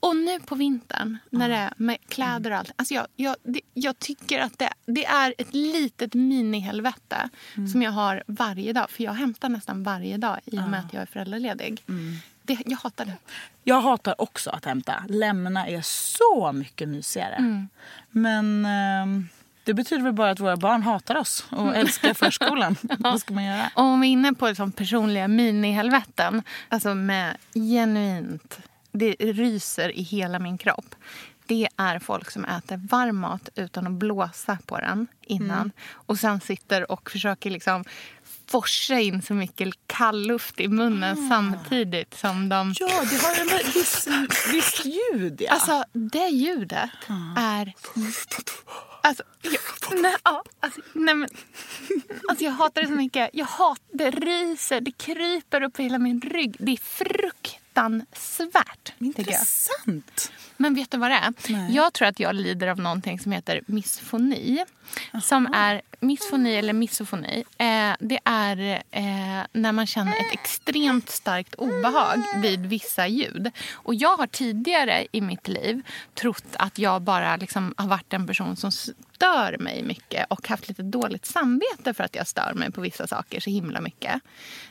Och 0.00 0.16
nu 0.16 0.40
på 0.40 0.54
vintern 0.54 1.18
när 1.30 1.48
det 1.48 1.56
är 1.56 1.72
med 1.76 1.98
kläder 2.08 2.50
och 2.50 2.56
allt. 2.56 2.72
Alltså 2.76 2.94
jag, 2.94 3.06
jag, 3.16 3.36
det, 3.42 3.60
jag 3.74 3.98
tycker 3.98 4.40
att 4.40 4.58
det, 4.58 4.72
det 4.86 5.06
är 5.06 5.34
ett 5.38 5.54
litet 5.54 6.14
minihelvete 6.14 7.28
som 7.72 7.82
jag 7.82 7.92
har 7.92 8.22
varje 8.26 8.72
dag. 8.72 8.90
För 8.90 9.04
jag 9.04 9.12
hämtar 9.12 9.48
nästan 9.48 9.82
varje 9.82 10.16
dag 10.16 10.38
i 10.44 10.58
och 10.58 10.68
med 10.68 10.80
att 10.80 10.92
jag 10.92 11.02
är 11.02 11.06
föräldraledig. 11.06 11.82
Det, 12.42 12.58
jag 12.66 12.78
hatar 12.78 13.04
det. 13.04 13.16
Jag 13.64 13.80
hatar 13.80 14.20
också 14.20 14.50
att 14.50 14.64
hämta. 14.64 15.04
Lämna 15.08 15.68
är 15.68 15.82
så 15.82 16.52
mycket 16.52 16.88
mysigare. 16.88 17.66
Men 18.10 18.66
ehm, 18.66 19.28
det 19.66 19.74
betyder 19.74 20.02
väl 20.02 20.12
bara 20.12 20.30
att 20.30 20.40
våra 20.40 20.56
barn 20.56 20.82
hatar 20.82 21.16
oss 21.16 21.46
och 21.50 21.76
älskar 21.76 22.14
förskolan. 22.24 22.76
Vad 22.98 23.20
ska 23.20 23.34
man 23.34 23.44
göra? 23.44 23.70
Och 23.74 23.82
om 23.82 24.00
vi 24.00 24.08
är 24.08 24.12
inne 24.12 24.32
på 24.32 24.48
liksom 24.48 24.72
personliga 24.72 25.28
minihelveten, 25.28 26.42
alltså 26.68 26.94
med 26.94 27.36
genuint, 27.54 28.58
det 28.92 29.16
ryser 29.18 29.96
i 29.96 30.02
hela 30.02 30.38
min 30.38 30.58
kropp. 30.58 30.94
Det 31.46 31.68
är 31.76 31.98
folk 31.98 32.30
som 32.30 32.44
äter 32.44 32.76
varm 32.76 33.16
mat 33.16 33.48
utan 33.54 33.86
att 33.86 33.92
blåsa 33.92 34.58
på 34.66 34.78
den 34.78 35.06
innan. 35.22 35.70
Och 35.92 36.18
sen 36.18 36.40
sitter 36.40 36.92
och 36.92 37.10
försöker 37.10 37.50
liksom 37.50 37.84
forsa 38.46 38.98
in 38.98 39.22
så 39.22 39.34
mycket 39.34 39.74
kallluft 39.86 40.60
i 40.60 40.68
munnen 40.68 41.28
samtidigt 41.28 42.14
som 42.14 42.48
de... 42.48 42.74
Ja, 42.78 42.86
det 42.86 43.22
har 43.22 43.40
en 43.40 43.72
viss, 43.74 44.08
visst 44.52 44.84
ljud. 44.84 45.42
Ja. 45.42 45.52
Alltså, 45.52 45.84
det 45.92 46.28
ljudet 46.28 46.90
är... 47.36 47.72
Alltså, 49.06 49.22
jag, 49.42 49.60
nej, 50.02 50.14
ja, 50.24 50.42
alltså, 50.60 50.80
nej, 50.92 51.14
men, 51.14 51.28
alltså, 52.28 52.44
jag 52.44 52.52
hatar 52.52 52.82
det 52.82 52.88
så 52.88 52.94
mycket. 52.94 53.30
Jag 53.32 53.46
hat, 53.46 53.80
det 53.92 54.10
ryser, 54.10 54.80
det 54.80 54.90
kryper 54.90 55.62
upp 55.62 55.80
i 55.80 55.82
hela 55.82 55.98
min 55.98 56.20
rygg. 56.20 56.56
Det 56.58 56.72
är 56.72 56.76
fruktansvärt. 56.76 58.92
jag. 58.98 59.06
Intressant. 59.06 60.32
Men 60.56 60.74
vet 60.74 60.90
du 60.90 60.98
vad 60.98 61.10
det 61.10 61.14
är? 61.14 61.32
Nej. 61.48 61.74
Jag 61.74 61.92
tror 61.92 62.08
att 62.08 62.20
jag 62.20 62.34
lider 62.34 62.66
av 62.66 62.78
någonting 62.78 63.18
som 63.18 63.32
heter 63.32 63.60
misfoni. 63.66 64.64
Som 65.22 65.46
är 65.46 65.82
misfoni 66.00 66.56
eller 66.56 66.72
misofoni. 66.72 67.44
Eh, 67.58 67.96
det 68.00 68.18
är 68.24 68.82
eh, 68.90 69.46
när 69.52 69.72
man 69.72 69.86
känner 69.86 70.12
ett 70.12 70.32
extremt 70.32 71.10
starkt 71.10 71.54
obehag 71.54 72.22
vid 72.36 72.66
vissa 72.66 73.06
ljud. 73.06 73.50
Och 73.72 73.94
jag 73.94 74.16
har 74.16 74.26
tidigare 74.26 75.06
i 75.12 75.20
mitt 75.20 75.48
liv 75.48 75.82
trott 76.14 76.46
att 76.52 76.78
jag 76.78 77.02
bara 77.02 77.36
liksom 77.36 77.74
har 77.76 77.88
varit 77.88 78.12
en 78.12 78.26
person 78.26 78.56
som 78.56 78.72
stör 79.16 79.56
mig 79.58 79.82
mycket 79.82 80.26
och 80.30 80.48
haft 80.48 80.68
lite 80.68 80.82
dåligt 80.82 81.26
samvete 81.26 81.94
för 81.94 82.04
att 82.04 82.14
jag 82.14 82.26
stör 82.26 82.54
mig 82.54 82.72
på 82.72 82.80
vissa 82.80 83.06
saker 83.06 83.40
så 83.40 83.50
himla 83.50 83.80
mycket. 83.80 84.22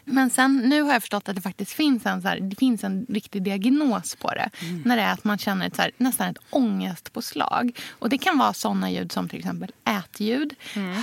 Men 0.04 0.30
sen 0.30 0.58
nu 0.58 0.82
har 0.82 0.94
jag 0.94 1.01
förstått 1.01 1.30
att 1.30 1.36
det 1.36 1.42
faktiskt 1.42 1.72
finns 1.72 2.06
en, 2.06 2.22
så 2.22 2.27
här, 2.27 2.39
det 2.39 2.56
finns 2.56 2.84
en 2.84 3.06
riktig 3.10 3.44
diagnos 3.44 4.15
på 4.15 4.30
det. 4.30 4.50
När 4.86 4.98
det 4.98 5.01
är 5.01 5.13
att 5.13 5.24
man 5.24 5.38
känner 5.38 5.70
ett, 5.75 5.82
här, 5.82 5.91
nästan 5.98 6.29
ett 6.29 6.38
ångestpåslag. 6.50 7.79
Och 8.00 8.10
det 8.10 8.17
kan 8.17 8.38
vara 8.38 8.53
såna 8.53 8.91
ljud 8.91 9.12
som 9.12 9.29
till 9.29 9.39
exempel 9.39 9.72
ätljud, 9.86 10.55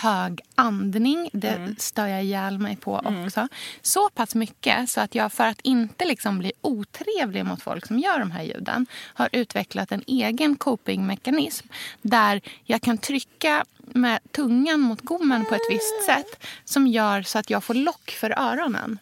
hög 0.02 0.40
andning. 0.54 1.30
Det 1.32 1.74
stör 1.78 2.06
jag 2.06 2.24
ihjäl 2.24 2.58
mig 2.58 2.76
på 2.76 3.02
också. 3.04 3.48
Så 3.82 4.08
pass 4.08 4.34
mycket 4.34 4.90
så 4.90 5.00
att 5.00 5.14
jag 5.14 5.32
för 5.32 5.46
att 5.46 5.60
inte 5.60 6.04
liksom 6.04 6.38
bli 6.38 6.52
otrevlig 6.60 7.44
mot 7.44 7.62
folk 7.62 7.86
som 7.86 7.98
gör 7.98 8.18
de 8.18 8.30
här 8.30 8.42
ljuden 8.42 8.86
har 9.14 9.28
utvecklat 9.32 9.92
en 9.92 10.02
egen 10.06 10.56
copingmekanism 10.56 11.66
där 12.02 12.40
jag 12.64 12.82
kan 12.82 12.98
trycka 12.98 13.64
med 13.78 14.18
tungan 14.30 14.80
mot 14.80 15.00
gommen 15.00 15.44
på 15.44 15.54
ett 15.54 15.70
visst 15.70 16.04
sätt 16.06 16.46
som 16.64 16.86
gör 16.86 17.22
så 17.22 17.38
att 17.38 17.50
jag 17.50 17.64
får 17.64 17.74
lock 17.74 18.10
för 18.10 18.38
öronen. 18.38 18.98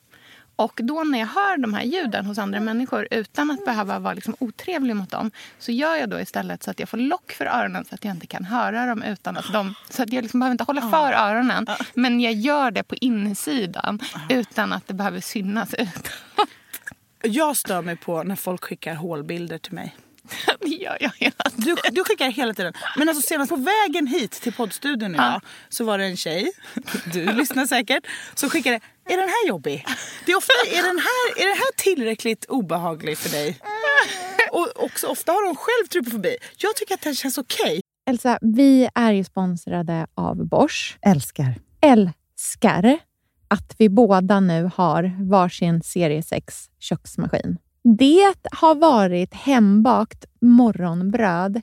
Och 0.60 0.80
då 0.82 1.04
när 1.04 1.18
jag 1.18 1.26
hör 1.26 1.56
de 1.56 1.74
här 1.74 1.82
ljuden 1.82 2.26
hos 2.26 2.38
andra 2.38 2.60
människor 2.60 3.08
utan 3.10 3.50
att 3.50 3.64
behöva 3.64 3.98
vara 3.98 4.14
liksom 4.14 4.36
otrevlig 4.38 4.96
mot 4.96 5.10
dem 5.10 5.30
så 5.58 5.72
gör 5.72 5.96
jag 5.96 6.10
då 6.10 6.20
istället 6.20 6.62
så 6.62 6.70
att 6.70 6.80
jag 6.80 6.88
får 6.88 6.98
lock 6.98 7.32
för 7.32 7.46
öronen 7.46 7.84
så 7.84 7.94
att 7.94 8.04
jag 8.04 8.14
inte 8.14 8.26
kan 8.26 8.44
höra 8.44 8.86
dem 8.86 9.02
utan 9.02 9.36
att 9.36 9.52
de... 9.52 9.74
Så 9.90 10.02
att 10.02 10.12
jag 10.12 10.22
liksom 10.22 10.40
behöver 10.40 10.52
inte 10.52 10.64
hålla 10.64 10.90
för 10.90 11.12
öronen. 11.12 11.66
Men 11.94 12.20
jag 12.20 12.32
gör 12.32 12.70
det 12.70 12.82
på 12.82 12.94
insidan 12.94 14.00
utan 14.28 14.72
att 14.72 14.88
det 14.88 14.94
behöver 14.94 15.20
synas 15.20 15.74
ut. 15.74 16.10
Jag 17.22 17.56
stör 17.56 17.82
mig 17.82 17.96
på 17.96 18.22
när 18.22 18.36
folk 18.36 18.64
skickar 18.64 18.94
hålbilder 18.94 19.58
till 19.58 19.72
mig. 19.72 19.96
det 20.60 20.68
gör 20.68 20.96
jag 21.00 21.12
hela 21.16 21.50
tiden. 21.50 21.76
Du, 21.84 21.90
du 21.90 22.04
skickar 22.04 22.30
hela 22.30 22.54
tiden. 22.54 22.72
Men 22.96 23.08
alltså 23.08 23.22
senast 23.22 23.50
på 23.50 23.56
vägen 23.56 24.06
hit 24.06 24.32
till 24.32 24.52
poddstudion 24.52 25.14
idag 25.14 25.40
så 25.68 25.84
var 25.84 25.98
det 25.98 26.04
en 26.04 26.16
tjej, 26.16 26.52
du 27.12 27.32
lyssnar 27.32 27.66
säkert, 27.66 28.06
som 28.34 28.50
skickade 28.50 28.80
Är 29.10 29.16
den 29.16 29.28
här 29.28 29.48
jobbig? 29.48 29.84
Det 30.26 30.32
är, 30.32 30.36
ofta, 30.36 30.52
är, 30.66 30.82
den 30.82 30.98
här, 30.98 31.42
är 31.42 31.48
den 31.48 31.56
här 31.56 31.72
tillräckligt 31.76 32.44
obehaglig 32.44 33.18
för 33.18 33.30
dig? 33.30 33.58
Och 34.52 34.84
också 34.84 35.06
ofta 35.06 35.32
har 35.32 35.46
hon 35.46 35.56
själv 35.56 35.86
trypofobi. 35.86 36.36
Jag 36.56 36.76
tycker 36.76 36.94
att 36.94 37.00
den 37.00 37.14
känns 37.14 37.38
okej. 37.38 37.80
Elsa, 38.10 38.38
vi 38.40 38.88
är 38.94 39.12
ju 39.12 39.24
sponsrade 39.24 40.06
av 40.14 40.48
Bosch. 40.48 40.98
Älskar. 41.06 41.54
Älskar 41.82 42.98
att 43.48 43.74
vi 43.78 43.88
båda 43.88 44.40
nu 44.40 44.70
har 44.74 45.28
varsin 45.30 45.82
serie 45.82 46.22
6 46.22 46.70
köksmaskin. 46.78 47.58
Det 47.98 48.34
har 48.52 48.74
varit 48.74 49.34
hembakt 49.34 50.24
morgonbröd 50.40 51.62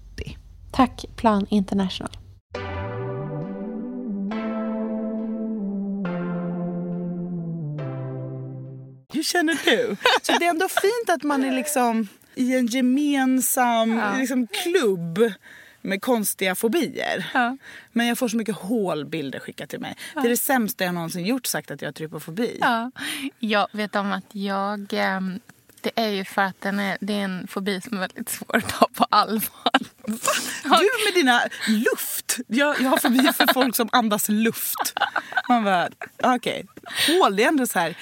Tack 0.71 1.05
Plan 1.15 1.47
International. 1.49 2.17
Hur 9.13 9.23
känner 9.23 9.57
du? 9.65 9.95
Så 10.21 10.31
det 10.39 10.45
är 10.45 10.49
ändå 10.49 10.67
fint 10.67 11.09
att 11.09 11.23
man 11.23 11.43
är 11.43 11.51
liksom 11.51 12.07
i 12.35 12.55
en 12.55 12.67
gemensam 12.67 14.01
liksom, 14.19 14.47
klubb 14.47 15.33
med 15.81 16.01
konstiga 16.01 16.55
fobier. 16.55 17.31
Ja. 17.33 17.57
Men 17.91 18.07
jag 18.07 18.17
får 18.17 18.27
så 18.27 18.37
mycket 18.37 18.55
hålbilder 18.55 19.39
skickat 19.39 19.69
till 19.69 19.79
mig. 19.79 19.95
Det 20.13 20.19
är 20.19 20.29
det 20.29 20.37
sämsta 20.37 20.83
jag 20.83 20.93
någonsin 20.93 21.25
gjort 21.25 21.45
sagt 21.45 21.71
att 21.71 21.81
jag 21.81 21.87
har 21.87 21.93
trypofobi. 21.93 22.57
Ja. 22.59 22.91
Jag 23.39 23.67
vet 23.71 23.95
om 23.95 24.11
att 24.11 24.35
jag... 24.35 24.93
Det 25.81 25.91
är 25.95 26.09
ju 26.09 26.25
för 26.25 26.41
att 26.41 26.61
den 26.61 26.79
är, 26.79 26.97
det 27.01 27.13
är 27.13 27.23
en 27.23 27.47
fobi 27.47 27.81
som 27.81 27.97
är 27.97 27.99
väldigt 27.99 28.29
svår 28.29 28.57
att 28.57 28.69
ta 28.69 28.87
på 28.93 29.05
allvar. 29.09 29.71
Du 30.63 31.05
med 31.05 31.13
dina 31.15 31.41
luft. 31.67 32.37
Jag, 32.47 32.81
jag 32.81 32.89
har 32.89 32.97
fobi 32.97 33.33
för 33.33 33.53
folk 33.53 33.75
som 33.75 33.89
andas 33.91 34.29
luft. 34.29 34.93
Man 35.49 35.63
bara, 35.63 35.89
okej. 36.23 36.65
Hål, 37.07 37.35
det 37.35 37.43
är 37.43 37.47
ändå 37.47 37.67
så 37.67 37.79
här 37.79 37.95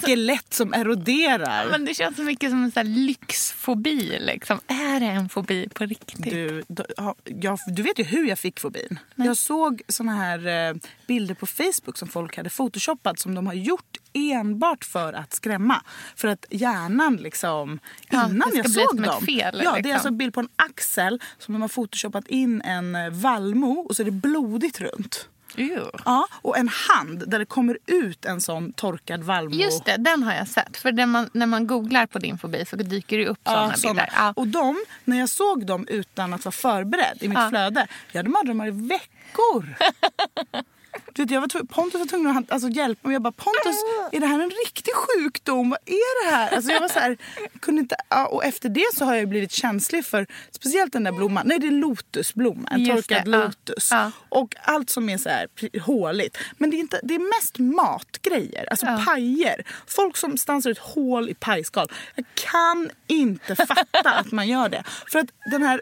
så- 0.00 0.06
skelett 0.06 0.54
som 0.54 0.74
eroderar. 0.74 1.70
Men 1.70 1.84
det 1.84 1.94
känns 1.94 2.16
så 2.16 2.22
mycket 2.22 2.50
som 2.50 2.64
en 2.64 2.72
här 2.74 2.84
lyxfobi. 2.84 4.18
Liksom. 4.20 4.60
Är 4.66 5.00
det 5.00 5.06
en 5.06 5.28
fobi 5.28 5.68
på 5.74 5.84
riktigt? 5.84 6.24
Du, 6.30 6.62
du, 6.68 6.84
ja, 7.26 7.56
du 7.66 7.82
vet 7.82 7.98
ju 7.98 8.04
hur 8.04 8.24
jag 8.28 8.38
fick 8.38 8.60
fobin. 8.60 8.98
Jag 9.14 9.36
såg 9.36 9.82
såna 9.88 10.12
här 10.12 10.68
eh, 10.70 10.74
bilder 11.06 11.34
på 11.34 11.46
Facebook 11.46 11.98
som 11.98 12.08
folk 12.08 12.36
hade 12.36 12.50
photoshoppat 12.50 13.18
som 13.18 13.34
de 13.34 13.46
har 13.46 13.54
gjort 13.54 13.96
enbart 14.12 14.84
för 14.84 15.12
att 15.12 15.34
skrämma. 15.34 15.82
För 16.16 16.28
att 16.28 16.46
hjärnan 16.50 17.16
liksom, 17.16 17.78
Ja, 18.10 18.28
innan 18.30 18.50
jag 18.54 18.70
såg 18.70 19.02
dem. 19.02 19.26
fel, 19.26 19.36
ja, 19.36 19.50
det 19.52 19.68
är 19.68 19.74
liksom. 19.76 19.92
alltså 19.92 20.08
en 20.08 20.18
bild 20.18 20.34
på 20.34 20.40
en 20.40 20.48
axel 20.56 21.20
som 21.38 21.54
de 21.54 21.62
har 21.62 21.68
photoshoppat 21.68 22.28
in 22.28 22.62
en 22.62 22.94
eh, 22.94 23.10
vallmo 23.10 23.72
och 23.80 23.96
så 23.96 24.02
är 24.02 24.04
det 24.04 24.10
blodigt 24.10 24.80
runt. 24.80 25.28
Ew. 25.60 25.90
Ja, 26.04 26.26
och 26.32 26.58
en 26.58 26.68
hand 26.68 27.24
där 27.30 27.38
det 27.38 27.44
kommer 27.46 27.78
ut 27.86 28.24
en 28.24 28.40
sån 28.40 28.72
torkad 28.72 29.22
vallmo. 29.22 29.54
Just 29.54 29.84
det, 29.84 29.96
den 29.96 30.22
har 30.22 30.34
jag 30.34 30.48
sett. 30.48 30.76
För 30.76 30.92
när 30.92 31.06
man, 31.06 31.30
när 31.32 31.46
man 31.46 31.66
googlar 31.66 32.06
på 32.06 32.18
din 32.18 32.38
fobi 32.38 32.64
så 32.64 32.76
dyker 32.76 33.18
det 33.18 33.26
upp 33.26 33.38
sådana 33.44 33.68
Ja, 33.70 33.76
såna. 33.76 33.92
bilder. 33.94 34.10
Ja. 34.16 34.32
Och 34.36 34.46
de, 34.48 34.84
när 35.04 35.18
jag 35.18 35.28
såg 35.28 35.66
dem 35.66 35.86
utan 35.88 36.32
att 36.34 36.44
vara 36.44 36.52
förberedd 36.52 37.18
i 37.20 37.28
mitt 37.28 37.38
Ja. 37.38 37.48
flöde, 37.48 37.86
jag 38.12 38.18
hade 38.18 38.28
mardrömmar 38.28 38.66
i 38.66 38.70
veckor. 38.70 39.74
Du 41.12 41.22
vet, 41.22 41.30
jag 41.30 41.40
var 41.40 41.48
tvungen, 41.48 41.66
Pontus 41.66 42.00
var 42.00 42.06
tvungen 42.06 42.36
att 42.36 42.52
alltså, 42.52 42.68
hjälpa 42.68 43.08
mig. 43.08 43.14
Jag 43.14 43.22
bara, 43.22 43.32
Pontus, 43.32 43.76
är 44.12 44.20
det 44.20 44.26
här 44.26 44.40
en 44.40 44.50
riktig 44.66 44.94
sjukdom? 44.94 45.70
Vad 45.70 45.78
är 45.86 46.24
det 46.26 46.36
här? 46.36 46.54
Alltså, 46.54 46.72
jag 46.72 46.80
var 46.80 46.88
så 46.88 46.98
här, 46.98 47.16
kunde 47.60 47.80
inte, 47.80 47.96
och 48.30 48.44
efter 48.44 48.68
det 48.68 48.84
så 48.94 49.04
har 49.04 49.14
jag 49.14 49.28
blivit 49.28 49.52
känslig 49.52 50.04
för 50.04 50.26
speciellt 50.50 50.92
den 50.92 51.04
där 51.04 51.12
blomman. 51.12 51.46
Nej, 51.46 51.58
det 51.58 51.66
är 51.66 51.70
lotusblomma. 51.70 52.68
En 52.68 52.80
Just 52.80 53.08
torkad 53.08 53.24
det, 53.24 53.30
lotus. 53.38 53.88
Ja. 53.90 54.10
Och 54.28 54.54
allt 54.62 54.90
som 54.90 55.08
är 55.08 55.18
så 55.18 55.28
här 55.28 55.46
håligt. 55.80 56.38
Men 56.58 56.70
det 56.70 56.76
är, 56.76 56.78
inte, 56.78 57.00
det 57.02 57.14
är 57.14 57.38
mest 57.38 57.58
matgrejer, 57.58 58.66
alltså 58.70 58.86
Ja. 58.86 59.02
pajer. 59.06 59.64
Folk 59.86 60.16
som 60.16 60.38
stansar 60.38 60.70
ut 60.70 60.78
hål 60.78 61.28
i 61.28 61.34
pajskal. 61.34 61.92
Jag 62.14 62.24
kan 62.34 62.90
inte 63.06 63.56
fatta 63.56 64.10
att 64.10 64.32
man 64.32 64.48
gör 64.48 64.68
det. 64.68 64.84
För 65.12 65.18
att 65.18 65.28
den 65.50 65.62
här 65.62 65.80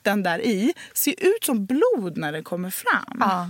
körsbärskompotten 0.00 0.22
där 0.22 0.38
i 0.40 0.74
ser 0.94 1.14
ut 1.18 1.44
som 1.44 1.66
blod 1.66 2.16
när 2.16 2.32
den 2.32 2.44
kommer 2.44 2.70
fram. 2.70 3.16
Ja. 3.20 3.48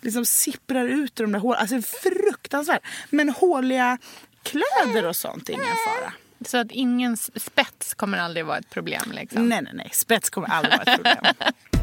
Liksom 0.00 0.24
sipprar 0.26 0.86
ut 0.88 1.20
ur 1.20 1.24
de 1.24 1.32
där 1.32 1.40
hålen. 1.40 1.60
Alltså 1.60 1.82
fruktansvärt. 1.82 2.82
Men 3.10 3.28
håliga 3.28 3.98
kläder 4.42 5.04
och 5.04 5.16
sånt 5.16 5.48
är 5.48 5.52
ingen 5.52 5.64
fara. 5.64 6.12
Så 6.46 6.58
att 6.58 6.70
ingen 6.70 7.16
spets 7.16 7.94
kommer 7.94 8.18
aldrig 8.18 8.46
vara 8.46 8.58
ett 8.58 8.70
problem. 8.70 9.12
Liksom. 9.12 9.48
Nej, 9.48 9.62
nej, 9.62 9.72
nej. 9.74 9.90
Spets 9.92 10.30
kommer 10.30 10.48
aldrig 10.48 10.74
vara 10.74 10.82
ett 10.82 11.02
problem. 11.02 11.34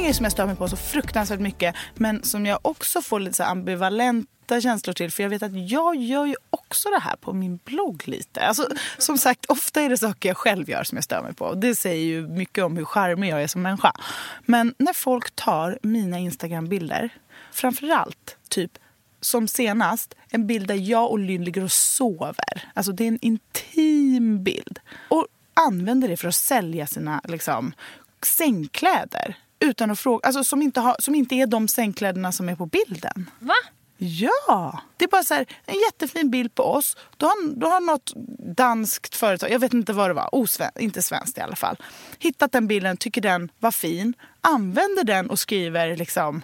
En 0.00 0.04
grej 0.04 0.14
som 0.14 0.24
jag 0.24 0.32
stör 0.32 0.46
mig 0.46 0.56
på 0.56 0.68
så 0.68 0.76
fruktansvärt 0.76 1.40
mycket 1.40 1.74
men 1.94 2.24
som 2.24 2.46
jag 2.46 2.58
också 2.62 3.02
får 3.02 3.20
lite 3.20 3.36
så 3.36 3.42
ambivalenta 3.42 4.60
känslor 4.60 4.94
till 4.94 5.10
för 5.10 5.22
jag 5.22 5.30
vet 5.30 5.42
att 5.42 5.70
jag 5.70 5.96
gör 5.96 6.24
ju 6.24 6.34
också 6.50 6.88
det 6.88 6.98
här 6.98 7.16
på 7.16 7.32
min 7.32 7.56
blogg 7.64 8.08
lite. 8.08 8.40
Alltså, 8.40 8.68
som 8.98 9.18
sagt, 9.18 9.46
ofta 9.46 9.80
är 9.80 9.88
det 9.88 9.98
saker 9.98 10.28
jag 10.28 10.36
själv 10.36 10.70
gör 10.70 10.84
som 10.84 10.96
jag 10.96 11.04
stör 11.04 11.22
mig 11.22 11.34
på. 11.34 11.54
Det 11.54 11.74
säger 11.74 12.04
ju 12.04 12.28
mycket 12.28 12.64
om 12.64 12.76
hur 12.76 12.84
charmig 12.84 13.30
jag 13.30 13.42
är 13.42 13.46
som 13.46 13.62
människa. 13.62 13.92
Men 14.46 14.74
när 14.78 14.92
folk 14.92 15.30
tar 15.30 15.78
mina 15.82 16.18
Instagram-bilder, 16.18 17.10
framförallt 17.52 18.36
typ 18.48 18.72
som 19.20 19.48
senast, 19.48 20.14
en 20.30 20.46
bild 20.46 20.68
där 20.68 20.90
jag 20.90 21.10
och 21.10 21.18
Lynn 21.18 21.44
ligger 21.44 21.64
och 21.64 21.72
sover. 21.72 22.72
Alltså 22.74 22.92
det 22.92 23.04
är 23.04 23.08
en 23.08 23.18
intim 23.22 24.44
bild. 24.44 24.80
Och 25.08 25.26
använder 25.54 26.08
det 26.08 26.16
för 26.16 26.28
att 26.28 26.34
sälja 26.34 26.86
sina 26.86 27.20
liksom, 27.24 27.72
sängkläder. 28.22 29.36
Utan 29.60 29.90
att 29.90 30.00
fråga, 30.00 30.26
alltså 30.26 30.44
som 30.44 30.62
inte, 30.62 30.80
har, 30.80 30.96
som 30.98 31.14
inte 31.14 31.34
är 31.34 31.46
de 31.46 31.68
sängkläderna 31.68 32.32
som 32.32 32.48
är 32.48 32.56
på 32.56 32.66
bilden. 32.66 33.30
Va? 33.38 33.54
Ja! 34.02 34.82
Det 34.96 35.04
är 35.04 35.08
bara 35.08 35.22
så 35.22 35.34
här, 35.34 35.46
en 35.66 35.74
jättefin 35.74 36.30
bild 36.30 36.54
på 36.54 36.62
oss. 36.62 36.96
Då 37.16 37.26
har, 37.26 37.54
då 37.56 37.66
har 37.66 37.80
något 37.80 38.12
danskt 38.56 39.16
företag, 39.16 39.50
jag 39.50 39.58
vet 39.58 39.74
inte 39.74 39.92
vad 39.92 40.10
det 40.10 40.14
var, 40.14 40.34
osven, 40.34 40.70
inte 40.78 41.02
svenskt 41.02 41.38
i 41.38 41.40
alla 41.40 41.56
fall, 41.56 41.76
hittat 42.18 42.52
den 42.52 42.66
bilden, 42.66 42.96
tycker 42.96 43.20
den 43.20 43.50
var 43.58 43.70
fin, 43.70 44.14
använder 44.40 45.04
den 45.04 45.30
och 45.30 45.38
skriver 45.38 45.96
liksom 45.96 46.42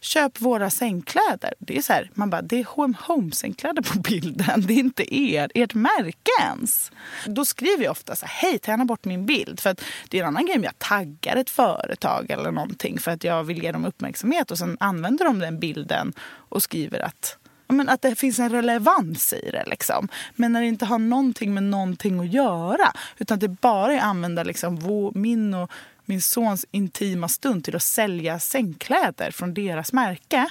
Köp 0.00 0.40
våra 0.40 0.70
sängkläder. 0.70 1.54
Det 1.58 1.76
är 1.76 1.82
så 1.82 1.92
här, 1.92 2.10
man 2.14 2.30
bara, 2.30 2.42
det 2.42 2.60
är 2.60 2.64
H&M 2.64 2.96
Home-sängkläder 3.06 3.82
på 3.82 3.98
bilden. 3.98 4.66
Det 4.66 4.72
är 4.72 4.78
inte 4.78 5.14
er, 5.14 5.50
ert 5.54 5.74
märke 5.74 6.30
ens. 6.40 6.92
Då 7.26 7.44
skriver 7.44 7.84
jag 7.84 7.90
ofta 7.90 8.16
så 8.16 8.26
här, 8.26 8.48
hej 8.48 8.58
ta 8.58 8.70
gärna 8.70 8.84
bort 8.84 9.04
min 9.04 9.26
bild. 9.26 9.60
För 9.60 9.70
att 9.70 9.80
det 10.08 10.18
är 10.18 10.22
en 10.22 10.28
annan 10.28 10.46
grej 10.46 10.56
om 10.56 10.64
jag 10.64 10.78
taggar 10.78 11.36
ett 11.36 11.50
företag 11.50 12.30
eller 12.30 12.50
någonting 12.50 12.98
för 12.98 13.10
att 13.10 13.24
jag 13.24 13.44
vill 13.44 13.62
ge 13.62 13.72
dem 13.72 13.84
uppmärksamhet 13.84 14.50
och 14.50 14.58
sen 14.58 14.76
använder 14.80 15.24
de 15.24 15.38
den 15.38 15.58
bilden 15.58 16.12
och 16.48 16.62
skriver 16.62 17.00
att 17.00 17.38
men 17.68 17.88
att 17.88 18.02
det 18.02 18.14
finns 18.14 18.38
en 18.38 18.50
relevans 18.50 19.32
i 19.32 19.50
det. 19.50 19.64
Liksom. 19.66 20.08
Men 20.34 20.52
när 20.52 20.60
det 20.60 20.66
inte 20.66 20.84
har 20.84 20.98
någonting 20.98 21.54
med 21.54 21.62
någonting 21.62 22.20
att 22.20 22.32
göra 22.32 22.92
utan 23.18 23.34
att 23.34 23.40
det 23.40 23.48
bara 23.48 23.92
är 23.92 23.98
att 23.98 24.04
använda 24.04 24.42
liksom, 24.42 24.76
vår, 24.76 25.12
min 25.14 25.54
och 25.54 25.70
min 26.08 26.22
sons 26.22 26.66
intima 26.70 27.28
stund 27.28 27.64
till 27.64 27.76
att 27.76 27.82
sälja 27.82 28.38
sängkläder 28.38 29.30
från 29.30 29.54
deras 29.54 29.92
märke. 29.92 30.48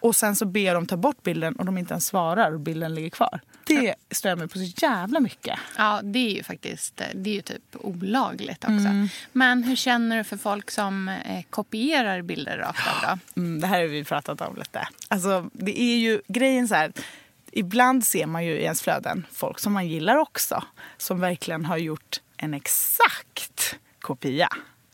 Och 0.00 0.16
sen 0.16 0.36
så 0.36 0.44
ber 0.44 0.74
de 0.74 0.86
ta 0.86 0.96
bort 0.96 1.22
bilden 1.22 1.56
och 1.56 1.64
de 1.64 1.78
inte 1.78 1.94
ens 1.94 2.06
svarar 2.06 2.52
och 2.52 2.60
bilden 2.60 2.94
ligger 2.94 3.10
kvar. 3.10 3.40
Det 3.66 3.94
stör 4.10 4.36
mig 4.36 4.48
på 4.48 4.58
så 4.58 4.64
jävla 4.64 5.20
mycket. 5.20 5.58
Ja, 5.76 6.00
det 6.02 6.18
är 6.18 6.30
ju 6.30 6.42
faktiskt 6.42 7.02
det 7.14 7.30
är 7.30 7.34
ju 7.34 7.42
typ 7.42 7.62
olagligt 7.72 8.64
också. 8.64 8.70
Mm. 8.70 9.08
Men 9.32 9.62
hur 9.62 9.76
känner 9.76 10.18
du 10.18 10.24
för 10.24 10.36
folk 10.36 10.70
som 10.70 11.08
eh, 11.08 11.44
kopierar 11.50 12.22
bilder 12.22 12.58
rakt 12.58 12.86
av 12.86 12.94
då? 13.02 13.40
Mm, 13.40 13.60
det 13.60 13.66
här 13.66 13.80
har 13.80 13.86
vi 13.86 14.04
pratat 14.04 14.40
om 14.40 14.56
lite. 14.56 14.88
Alltså, 15.08 15.50
det 15.52 15.80
är 15.80 15.96
ju 15.96 16.20
grejen 16.28 16.68
så 16.68 16.74
här. 16.74 16.92
Ibland 17.52 18.06
ser 18.06 18.26
man 18.26 18.44
ju 18.44 18.52
i 18.52 18.62
ens 18.62 18.82
flöden 18.82 19.26
folk 19.32 19.58
som 19.58 19.72
man 19.72 19.88
gillar 19.88 20.16
också. 20.16 20.64
Som 20.96 21.20
verkligen 21.20 21.64
har 21.64 21.76
gjort 21.76 22.20
en 22.36 22.54
exakt 22.54 23.76
kopia 24.00 24.48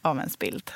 av 0.06 0.18
ens 0.18 0.38
bild. 0.38 0.70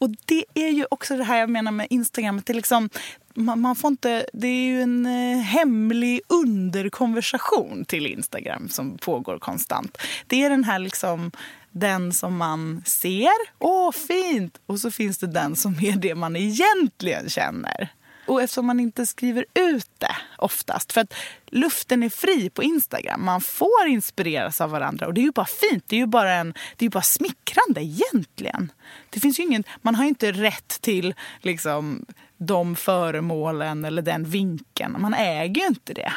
Och 0.00 0.10
det 0.24 0.44
är 0.54 0.68
ju 0.68 0.86
också 0.90 1.16
det 1.16 1.24
här 1.24 1.38
jag 1.38 1.50
menar 1.50 1.72
med 1.72 1.86
Instagram. 1.90 2.38
Att 2.38 2.46
det, 2.46 2.52
är 2.52 2.54
liksom, 2.54 2.90
man, 3.34 3.60
man 3.60 3.76
får 3.76 3.88
inte, 3.88 4.26
det 4.32 4.48
är 4.48 4.66
ju 4.66 4.82
en 4.82 5.06
eh, 5.06 5.38
hemlig 5.38 6.20
underkonversation 6.28 7.84
till 7.84 8.06
Instagram 8.06 8.68
som 8.68 8.98
pågår 8.98 9.38
konstant. 9.38 9.98
Det 10.26 10.44
är 10.44 10.50
den 10.50 10.64
här 10.64 10.78
liksom 10.78 11.30
den 11.70 12.12
som 12.12 12.36
man 12.36 12.82
ser, 12.86 13.58
åh 13.58 13.92
fint! 13.92 14.60
Och 14.66 14.80
så 14.80 14.90
finns 14.90 15.18
det 15.18 15.26
den 15.26 15.56
som 15.56 15.72
är 15.72 15.96
det 15.96 16.14
man 16.14 16.36
egentligen 16.36 17.28
känner. 17.28 17.88
Och 18.26 18.42
eftersom 18.42 18.66
man 18.66 18.80
inte 18.80 19.06
skriver 19.06 19.44
ut 19.54 19.90
det 19.98 20.16
oftast, 20.38 20.92
för 20.92 21.00
att 21.00 21.14
luften 21.46 22.02
är 22.02 22.08
fri 22.08 22.50
på 22.50 22.62
Instagram, 22.62 23.24
man 23.24 23.40
får 23.40 23.86
inspireras 23.86 24.60
av 24.60 24.70
varandra 24.70 25.06
och 25.06 25.14
det 25.14 25.20
är 25.20 25.22
ju 25.22 25.32
bara 25.32 25.46
fint, 25.46 25.84
det 25.86 25.96
är 25.96 26.00
ju 26.00 26.06
bara, 26.06 26.32
en, 26.32 26.52
det 26.52 26.82
är 26.82 26.86
ju 26.86 26.90
bara 26.90 27.02
smickrande 27.02 27.80
egentligen. 27.80 28.72
Det 29.10 29.20
finns 29.20 29.38
ingen, 29.38 29.64
man 29.82 29.94
har 29.94 30.04
ju 30.04 30.08
inte 30.08 30.32
rätt 30.32 30.80
till 30.80 31.14
liksom, 31.40 32.06
de 32.36 32.76
föremålen 32.76 33.84
eller 33.84 34.02
den 34.02 34.24
vinkeln, 34.24 34.96
man 34.98 35.14
äger 35.14 35.60
ju 35.62 35.66
inte 35.66 35.94
det. 35.94 36.12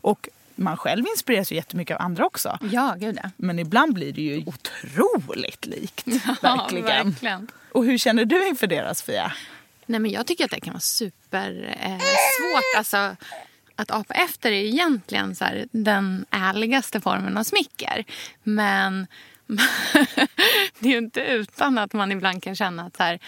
Och 0.00 0.28
man 0.54 0.76
själv 0.76 1.06
inspireras 1.06 1.52
ju 1.52 1.56
jättemycket 1.56 1.96
av 1.96 2.02
andra 2.02 2.26
också. 2.26 2.58
Ja, 2.72 2.94
gud 2.98 3.18
ja. 3.22 3.30
Men 3.36 3.58
ibland 3.58 3.94
blir 3.94 4.12
det 4.12 4.22
ju 4.22 4.44
otroligt 4.46 5.66
likt. 5.66 6.06
verkligen. 6.42 6.86
Ja, 6.86 7.04
verkligen. 7.04 7.48
Och 7.72 7.84
hur 7.84 7.98
känner 7.98 8.24
du 8.24 8.48
inför 8.48 8.66
det 8.66 8.94
Sofia? 8.94 9.32
Nej, 9.90 10.00
men 10.00 10.10
jag 10.10 10.26
tycker 10.26 10.44
att 10.44 10.50
det 10.50 10.60
kan 10.60 10.72
vara 10.72 10.80
supersvårt. 10.80 11.74
eh. 12.74 12.78
Alltså, 12.78 13.16
att 13.76 13.90
apa 13.90 14.14
efter 14.14 14.52
är 14.52 14.64
egentligen 14.64 15.34
så 15.34 15.44
här, 15.44 15.66
den 15.72 16.24
ärligaste 16.30 17.00
formen 17.00 17.38
av 17.38 17.44
smicker. 17.44 18.04
Men 18.42 19.06
det 20.78 20.88
är 20.88 20.92
ju 20.92 20.98
inte 20.98 21.20
utan 21.20 21.78
att 21.78 21.92
man 21.92 22.12
ibland 22.12 22.42
kan 22.42 22.56
känna 22.56 22.82
att 22.82 22.96
så 22.96 23.02
här, 23.02 23.20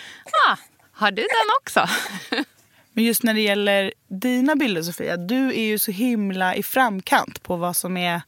ah, 0.48 0.57
har 0.92 1.11
du 1.11 1.22
den 1.22 1.57
också? 1.61 1.88
Men 2.92 3.05
just 3.05 3.22
när 3.22 3.35
det 3.35 3.40
gäller 3.40 3.92
dina 4.09 4.57
bilder 4.57 4.83
Sofia, 4.83 5.16
du 5.16 5.48
är 5.48 5.64
ju 5.64 5.79
så 5.79 5.90
himla 5.90 6.55
i 6.55 6.62
framkant 6.62 7.42
på 7.42 7.57
vad 7.57 7.77
som 7.77 7.96
är 7.96 8.22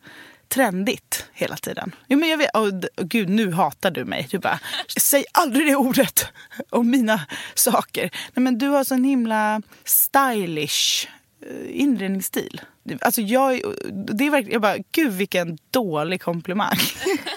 trendigt 0.54 1.26
hela 1.32 1.56
tiden. 1.56 1.94
Jo, 2.08 2.18
men 2.18 2.28
jag 2.28 2.38
vet, 2.38 2.50
oh, 2.54 2.70
gud, 2.96 3.28
nu 3.28 3.52
hatar 3.52 3.90
du 3.90 4.04
mig. 4.04 4.26
Du 4.30 4.38
bara, 4.38 4.60
säg 5.00 5.24
aldrig 5.32 5.66
det 5.66 5.76
ordet 5.76 6.26
om 6.70 6.90
mina 6.90 7.20
saker. 7.54 8.10
Nej, 8.34 8.42
men 8.44 8.58
du 8.58 8.68
har 8.68 8.84
sån 8.84 9.04
himla 9.04 9.62
stylish 9.84 11.08
eh, 11.46 11.80
inredningsstil. 11.80 12.60
Alltså 13.00 13.20
jag, 13.20 13.60
det 13.92 14.26
är 14.26 14.30
verkligen, 14.30 14.52
jag 14.52 14.62
bara, 14.62 14.76
gud 14.92 15.12
vilken 15.12 15.58
dålig 15.70 16.22
komplimang. 16.22 16.78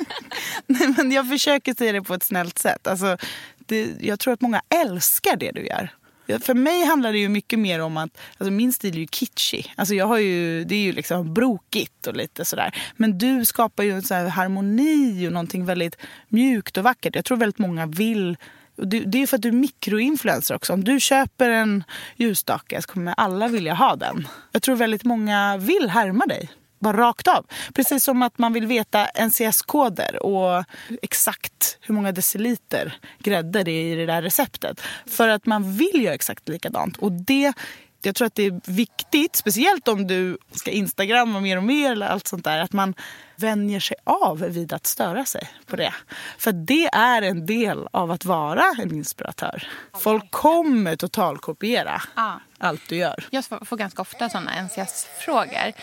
Nej, 0.67 0.93
men 0.97 1.12
jag 1.12 1.30
försöker 1.30 1.73
säga 1.73 1.91
det 1.91 2.01
på 2.01 2.13
ett 2.13 2.23
snällt 2.23 2.60
sätt. 2.60 2.88
Alltså, 2.88 3.17
det, 3.58 3.91
jag 3.99 4.19
tror 4.19 4.34
att 4.34 4.41
många 4.41 4.62
älskar 4.69 5.36
det 5.36 5.51
du 5.51 5.65
gör. 5.65 5.89
För 6.27 6.53
mig 6.53 6.85
handlar 6.85 7.11
det 7.11 7.19
ju 7.19 7.29
mycket 7.29 7.59
mer 7.59 7.79
om 7.79 7.97
att 7.97 8.17
alltså 8.37 8.51
min 8.51 8.73
stil 8.73 8.95
är 8.95 8.99
ju 8.99 9.07
kitschig. 9.07 9.73
Alltså 9.77 9.93
jag 9.93 10.05
har 10.05 10.17
ju, 10.17 10.63
det 10.63 10.75
är 10.75 10.79
ju 10.79 10.91
liksom 10.91 11.33
brokigt 11.33 12.07
och 12.07 12.15
lite 12.15 12.45
sådär. 12.45 12.75
Men 12.95 13.17
du 13.17 13.45
skapar 13.45 13.83
ju 13.83 13.91
en 13.91 14.01
sån 14.01 14.17
här 14.17 14.27
harmoni 14.27 15.27
och 15.27 15.33
någonting 15.33 15.65
väldigt 15.65 15.97
mjukt 16.27 16.77
och 16.77 16.83
vackert. 16.83 17.15
Jag 17.15 17.25
tror 17.25 17.37
väldigt 17.37 17.59
många 17.59 17.85
vill 17.85 18.37
och 18.77 18.87
det, 18.87 18.99
det 18.99 19.17
är 19.17 19.19
ju 19.19 19.27
för 19.27 19.35
att 19.35 19.41
du 19.41 19.47
är 19.47 19.53
mikroinfluencer 19.53 20.55
också. 20.55 20.73
Om 20.73 20.83
du 20.83 20.99
köper 20.99 21.49
en 21.49 21.83
ljusstake 22.15 22.81
så 22.81 22.87
kommer 22.87 23.13
alla 23.17 23.47
vilja 23.47 23.73
ha 23.73 23.95
den. 23.95 24.27
Jag 24.51 24.61
tror 24.61 24.75
väldigt 24.75 25.03
många 25.03 25.57
vill 25.57 25.89
härma 25.89 26.25
dig. 26.25 26.49
Bara 26.79 26.97
rakt 26.97 27.27
av. 27.27 27.45
Precis 27.73 28.03
som 28.03 28.21
att 28.21 28.37
man 28.37 28.53
vill 28.53 28.67
veta 28.67 29.05
NCS-koder 29.05 30.23
och 30.23 30.63
exakt 31.01 31.77
hur 31.81 31.93
många 31.93 32.11
deciliter 32.11 32.97
grädde 33.19 33.63
det 33.63 33.71
är 33.71 33.93
i 33.93 33.95
det 33.95 34.05
där 34.05 34.21
receptet. 34.21 34.81
För 35.05 35.27
att 35.27 35.45
man 35.45 35.73
vill 35.73 36.03
göra 36.03 36.13
exakt 36.13 36.49
likadant. 36.49 36.97
Och 36.97 37.11
det 37.11 37.53
jag 38.01 38.15
tror 38.15 38.25
att 38.25 38.36
det 38.36 38.43
är 38.43 38.62
viktigt, 38.71 39.36
speciellt 39.36 39.88
om 39.88 40.07
du 40.07 40.38
ska 40.51 40.71
instagramma 40.71 41.39
mer 41.39 41.57
och 41.57 41.63
mer 41.63 41.91
eller 41.91 42.07
allt 42.07 42.27
sånt 42.27 42.43
där, 42.43 42.60
att 42.60 42.73
man 42.73 42.93
vänjer 43.36 43.79
sig 43.79 43.97
av 44.03 44.39
vid 44.39 44.73
att 44.73 44.88
störa 44.88 45.25
sig 45.25 45.49
på 45.65 45.75
det. 45.75 45.93
För 46.38 46.51
det 46.51 46.86
är 46.93 47.21
en 47.21 47.45
del 47.45 47.88
av 47.91 48.12
att 48.12 48.25
vara 48.25 48.63
en 48.79 48.93
inspiratör. 48.93 49.67
Folk 49.99 50.31
kommer 50.31 50.95
totalkopiera 50.95 52.01
Ja. 52.15 52.39
allt 52.57 52.89
du 52.89 52.95
gör. 52.95 53.25
Jag 53.29 53.45
får 53.45 53.77
ganska 53.77 54.01
ofta 54.01 54.29
såna 54.29 54.51
NCS-frågor. 54.62 55.73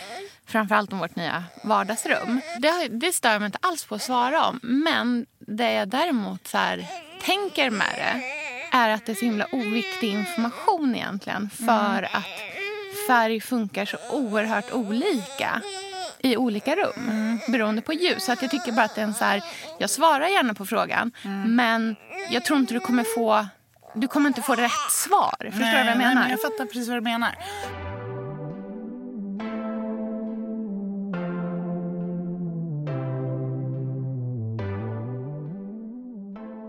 Framförallt 0.47 0.93
om 0.93 0.99
vårt 0.99 1.17
nya 1.17 1.45
vardagsrum. 1.65 2.41
Det, 2.59 2.89
det 2.89 3.13
stör 3.13 3.31
jag 3.33 3.41
mig 3.41 3.47
inte 3.47 3.59
alls 3.63 3.85
på 3.85 3.95
att 3.95 4.03
svara 4.03 4.47
om. 4.47 4.61
Men 4.63 5.27
det 5.39 5.73
jag 5.73 5.89
däremot 5.89 6.47
så 6.47 6.59
här, 6.59 6.87
tänker 7.23 7.71
med 7.71 7.87
det 7.97 8.44
är 8.75 8.89
att 8.89 9.07
det 9.07 9.13
är 9.13 9.17
så 9.17 9.25
himla 9.25 9.47
oviktig 9.53 10.09
information 10.09 10.95
egentligen. 10.95 11.51
För 11.51 12.09
att 12.13 12.25
färg 13.07 13.41
funkar 13.41 13.85
så 13.85 13.97
oerhört 14.13 14.73
olika 14.73 15.61
i 16.19 16.37
olika 16.37 16.77
rum 16.77 17.39
beroende 17.49 17.83
på 17.83 17.93
ljus. 17.93 18.25
Så 18.25 18.33
att 18.33 18.43
jag 18.43 18.51
tycker 18.51 18.73
bara 18.73 18.85
att 18.85 18.95
det 18.95 19.01
är 19.01 19.05
en 19.05 19.15
så 19.15 19.25
här, 19.25 19.43
jag 19.79 19.91
svarar 19.91 20.27
gärna 20.27 20.55
på 20.55 20.67
frågan 20.67 21.13
men 21.47 21.97
jag 22.31 22.45
tror 22.45 22.59
inte 22.59 22.75
du 22.75 22.81
kommer 22.81 23.05
få 23.17 23.47
du 23.95 24.09
kommer 24.09 24.29
inte 24.29 24.43
få 24.43 24.55
rätt 24.55 24.91
svar. 24.91 25.35
Förstår 25.39 25.59
du 25.59 25.71
vad 25.71 25.79
jag 25.79 25.87
Nej, 25.87 25.99
menar? 25.99 26.23
men 26.23 26.31
jag 26.31 26.43
fattar 26.43 26.65
precis 26.67 26.89
vad 26.89 26.97
du 26.97 27.01
menar. 27.01 27.35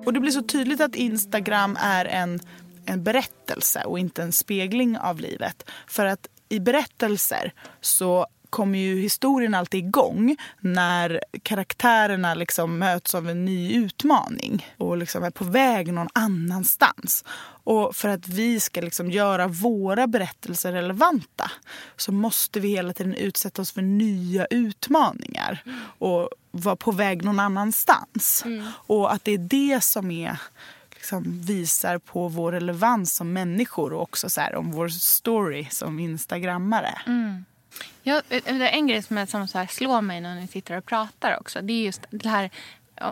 Och 0.05 0.13
det 0.13 0.19
blir 0.19 0.31
så 0.31 0.41
tydligt 0.41 0.81
att 0.81 0.95
Instagram 0.95 1.77
är 1.81 2.05
en, 2.05 2.39
en 2.85 3.03
berättelse 3.03 3.83
och 3.83 3.99
inte 3.99 4.23
en 4.23 4.31
spegling 4.31 4.97
av 4.97 5.19
livet. 5.19 5.69
För 5.87 6.05
att 6.05 6.27
i 6.49 6.59
berättelser 6.59 7.53
så 7.81 8.27
kommer 8.55 8.79
ju 8.79 9.01
historien 9.01 9.53
alltid 9.53 9.85
igång 9.85 10.37
när 10.59 11.21
karaktärerna 11.43 12.33
liksom 12.33 12.77
möts 12.79 13.15
av 13.15 13.29
en 13.29 13.45
ny 13.45 13.73
utmaning 13.73 14.65
och 14.77 14.97
liksom 14.97 15.23
är 15.23 15.29
på 15.29 15.43
väg 15.43 15.93
någon 15.93 16.07
annanstans. 16.13 17.23
Och 17.63 17.95
för 17.95 18.09
att 18.09 18.27
vi 18.27 18.59
ska 18.59 18.81
liksom 18.81 19.11
göra 19.11 19.47
våra 19.47 20.07
berättelser 20.07 20.71
relevanta 20.71 21.51
så 21.97 22.11
måste 22.11 22.59
vi 22.59 22.67
hela 22.69 22.93
tiden 22.93 23.15
utsätta 23.15 23.61
oss 23.61 23.71
för 23.71 23.81
nya 23.81 24.45
utmaningar 24.45 25.63
och 25.97 26.29
vara 26.51 26.75
på 26.75 26.91
väg 26.91 27.23
någon 27.23 27.39
annanstans. 27.39 28.43
Och 28.67 29.13
att 29.13 29.23
det 29.23 29.31
är 29.31 29.37
det 29.37 29.83
som 29.83 30.11
är 30.11 30.37
liksom 30.95 31.41
visar 31.41 31.97
på 31.97 32.27
vår 32.27 32.51
relevans 32.51 33.15
som 33.15 33.33
människor 33.33 33.93
och 33.93 34.01
också 34.01 34.29
så 34.29 34.41
här, 34.41 34.55
om 34.55 34.71
vår 34.71 34.89
story 34.89 35.67
som 35.71 35.99
instagrammare. 35.99 37.01
Ja, 38.07 38.21
en 38.49 38.87
grej 38.87 39.01
som, 39.01 39.17
är, 39.17 39.25
som 39.25 39.47
så 39.47 39.57
här 39.57 39.67
slår 39.67 40.01
mig 40.01 40.21
när 40.21 40.35
ni 40.35 40.47
sitter 40.47 40.77
och 40.77 40.85
pratar 40.85 41.39
också. 41.39 41.61
Det 41.61 41.73
är 41.73 41.85
just 41.85 42.05
det 42.09 42.29
här, 42.29 42.49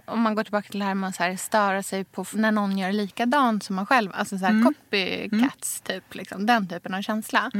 om 0.05 0.21
man 0.21 0.35
går 0.35 0.43
tillbaka 0.43 0.69
till 0.69 0.79
det 0.79 0.85
här 0.85 0.93
med 0.95 1.13
att 1.19 1.39
störa 1.39 1.83
sig 1.83 2.03
på 2.03 2.25
när 2.33 2.51
någon 2.51 2.77
gör 2.77 2.91
likadant 2.91 3.63
som 3.63 3.75
man 3.75 3.85
själv. 3.85 4.11
Alltså 4.13 4.37
så 4.37 4.45
här 4.45 4.63
copycats, 4.63 5.81
typ. 5.81 6.15
Liksom, 6.15 6.45
den 6.45 6.67
typen 6.67 6.93
av 6.93 7.01
känsla. 7.01 7.51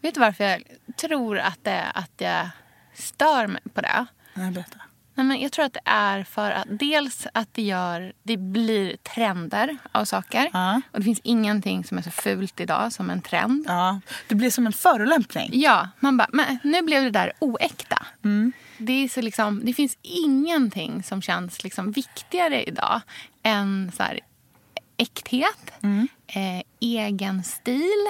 Vet 0.00 0.14
du 0.14 0.20
varför 0.20 0.44
jag 0.44 0.62
tror 0.96 1.38
att, 1.38 1.64
det, 1.64 1.84
att 1.94 2.12
jag 2.16 2.48
stör 2.94 3.46
mig 3.46 3.62
på 3.74 3.80
det? 3.80 4.06
Nej, 4.34 4.50
berätta. 4.50 4.78
Nej, 5.18 5.26
men 5.26 5.40
jag 5.40 5.52
tror 5.52 5.64
att 5.64 5.72
det 5.72 5.80
är 5.84 6.24
för 6.24 6.50
att 6.50 6.66
dels 6.70 7.26
att 7.32 7.54
det, 7.54 7.62
gör, 7.62 8.12
det 8.22 8.36
blir 8.36 8.96
trender 8.96 9.78
av 9.92 10.04
saker. 10.04 10.50
Ja. 10.52 10.80
Och 10.92 10.98
det 10.98 11.04
finns 11.04 11.20
ingenting 11.22 11.84
som 11.84 11.98
är 11.98 12.02
så 12.02 12.10
fult 12.10 12.60
idag 12.60 12.92
som 12.92 13.10
en 13.10 13.22
trend. 13.22 13.64
Ja, 13.68 14.00
det 14.28 14.34
blir 14.34 14.50
som 14.50 14.66
en 14.66 14.72
förolämpning. 14.72 15.50
Ja, 15.52 15.88
man 16.00 16.16
bara, 16.16 16.28
men 16.32 16.58
nu 16.62 16.82
blev 16.82 17.02
det 17.02 17.10
där 17.10 17.32
oäkta. 17.38 18.06
Det, 18.78 18.92
är 18.92 19.08
så 19.08 19.20
liksom, 19.20 19.64
det 19.64 19.72
finns 19.72 19.98
ingenting 20.02 21.02
som 21.02 21.22
känns 21.22 21.64
liksom 21.64 21.92
viktigare 21.92 22.64
idag 22.64 23.00
än 23.42 23.92
så 23.96 24.02
här, 24.02 24.20
äkthet, 24.98 25.72
eh, 26.26 26.62
egen 26.80 27.44
stil, 27.44 28.06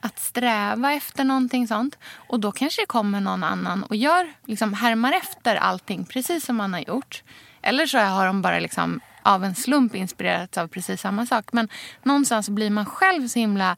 att 0.00 0.18
sträva 0.18 0.92
efter 0.92 1.24
någonting 1.24 1.68
sånt. 1.68 1.98
Och 2.28 2.40
då 2.40 2.52
kanske 2.52 2.82
det 2.82 2.86
kommer 2.86 3.20
någon 3.20 3.44
annan 3.44 3.82
och 3.82 3.96
gör, 3.96 4.32
liksom, 4.46 4.72
härmar 4.74 5.12
efter 5.12 5.56
allting 5.56 6.04
precis 6.04 6.44
som 6.44 6.56
man 6.56 6.72
har 6.72 6.80
gjort. 6.80 7.22
Eller 7.62 7.86
så 7.86 7.98
har 7.98 8.26
de 8.26 8.42
bara 8.42 8.58
liksom, 8.58 9.00
av 9.22 9.44
en 9.44 9.54
slump 9.54 9.94
inspirerats 9.94 10.58
av 10.58 10.68
precis 10.68 11.00
samma 11.00 11.26
sak. 11.26 11.52
Men 11.52 11.68
någonstans 12.02 12.48
blir 12.48 12.70
man 12.70 12.86
själv 12.86 13.28
så 13.28 13.38
himla 13.38 13.76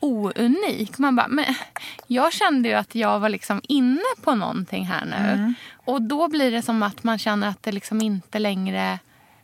ounik. 0.00 0.98
Man 0.98 1.16
bara, 1.16 1.28
men 1.28 1.44
jag 2.06 2.32
kände 2.32 2.68
ju 2.68 2.74
att 2.74 2.94
jag 2.94 3.20
var 3.20 3.28
liksom 3.28 3.60
inne 3.68 4.00
på 4.22 4.34
någonting 4.34 4.86
här 4.86 5.04
nu. 5.04 5.54
Och 5.84 6.02
då 6.02 6.28
blir 6.28 6.50
det 6.50 6.62
som 6.62 6.82
att 6.82 7.04
man 7.04 7.18
känner 7.18 7.48
att 7.48 7.62
det 7.62 7.72
liksom 7.72 8.00
inte 8.00 8.38
längre... 8.38 8.98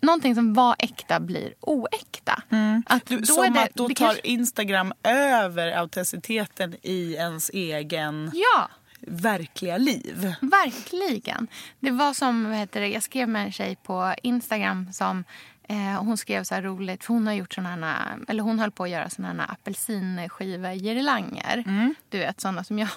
Någonting 0.04 0.34
som 0.34 0.54
var 0.54 0.76
äkta 0.78 1.20
blir 1.20 1.54
oäkta. 1.60 2.42
Att 2.86 3.06
Du, 3.06 3.18
då 3.18 3.26
som 3.26 3.52
det, 3.54 3.62
att 3.62 3.74
då 3.74 3.88
tar 3.88 3.94
kanske- 3.94 4.28
Instagram 4.28 4.92
över 5.02 5.72
autenticiteten 5.78 6.74
i 6.82 7.12
ens 7.14 7.50
egen 7.54 8.30
Ja, 8.34 8.68
verkliga 9.00 9.76
liv. 9.78 10.34
verkligen. 10.40 11.46
Det 11.80 11.90
var 11.90 12.14
som, 12.14 12.44
vad 12.50 12.58
heter 12.58 12.80
det, 12.80 12.88
jag 12.88 13.02
skrev 13.02 13.28
med 13.28 13.44
en 13.46 13.52
tjej 13.52 13.76
på 13.82 14.14
Instagram 14.22 14.92
som 14.92 15.24
eh, 15.68 16.02
hon 16.02 16.16
skrev 16.16 16.44
så 16.44 16.54
här 16.54 16.62
roligt, 16.62 17.04
för 17.04 17.14
hon 17.14 17.26
har 17.26 17.34
gjort 17.34 17.54
såna 17.54 18.18
eller 18.28 18.42
hon 18.42 18.58
höll 18.58 18.70
på 18.70 18.84
att 18.84 18.90
göra 18.90 19.10
såna 19.10 19.28
här 19.28 19.46
apelsinskiva-girlanger. 19.52 21.64
Du 22.08 22.18
vet 22.18 22.40
såna 22.40 22.64
som 22.64 22.78
jag 22.78 22.88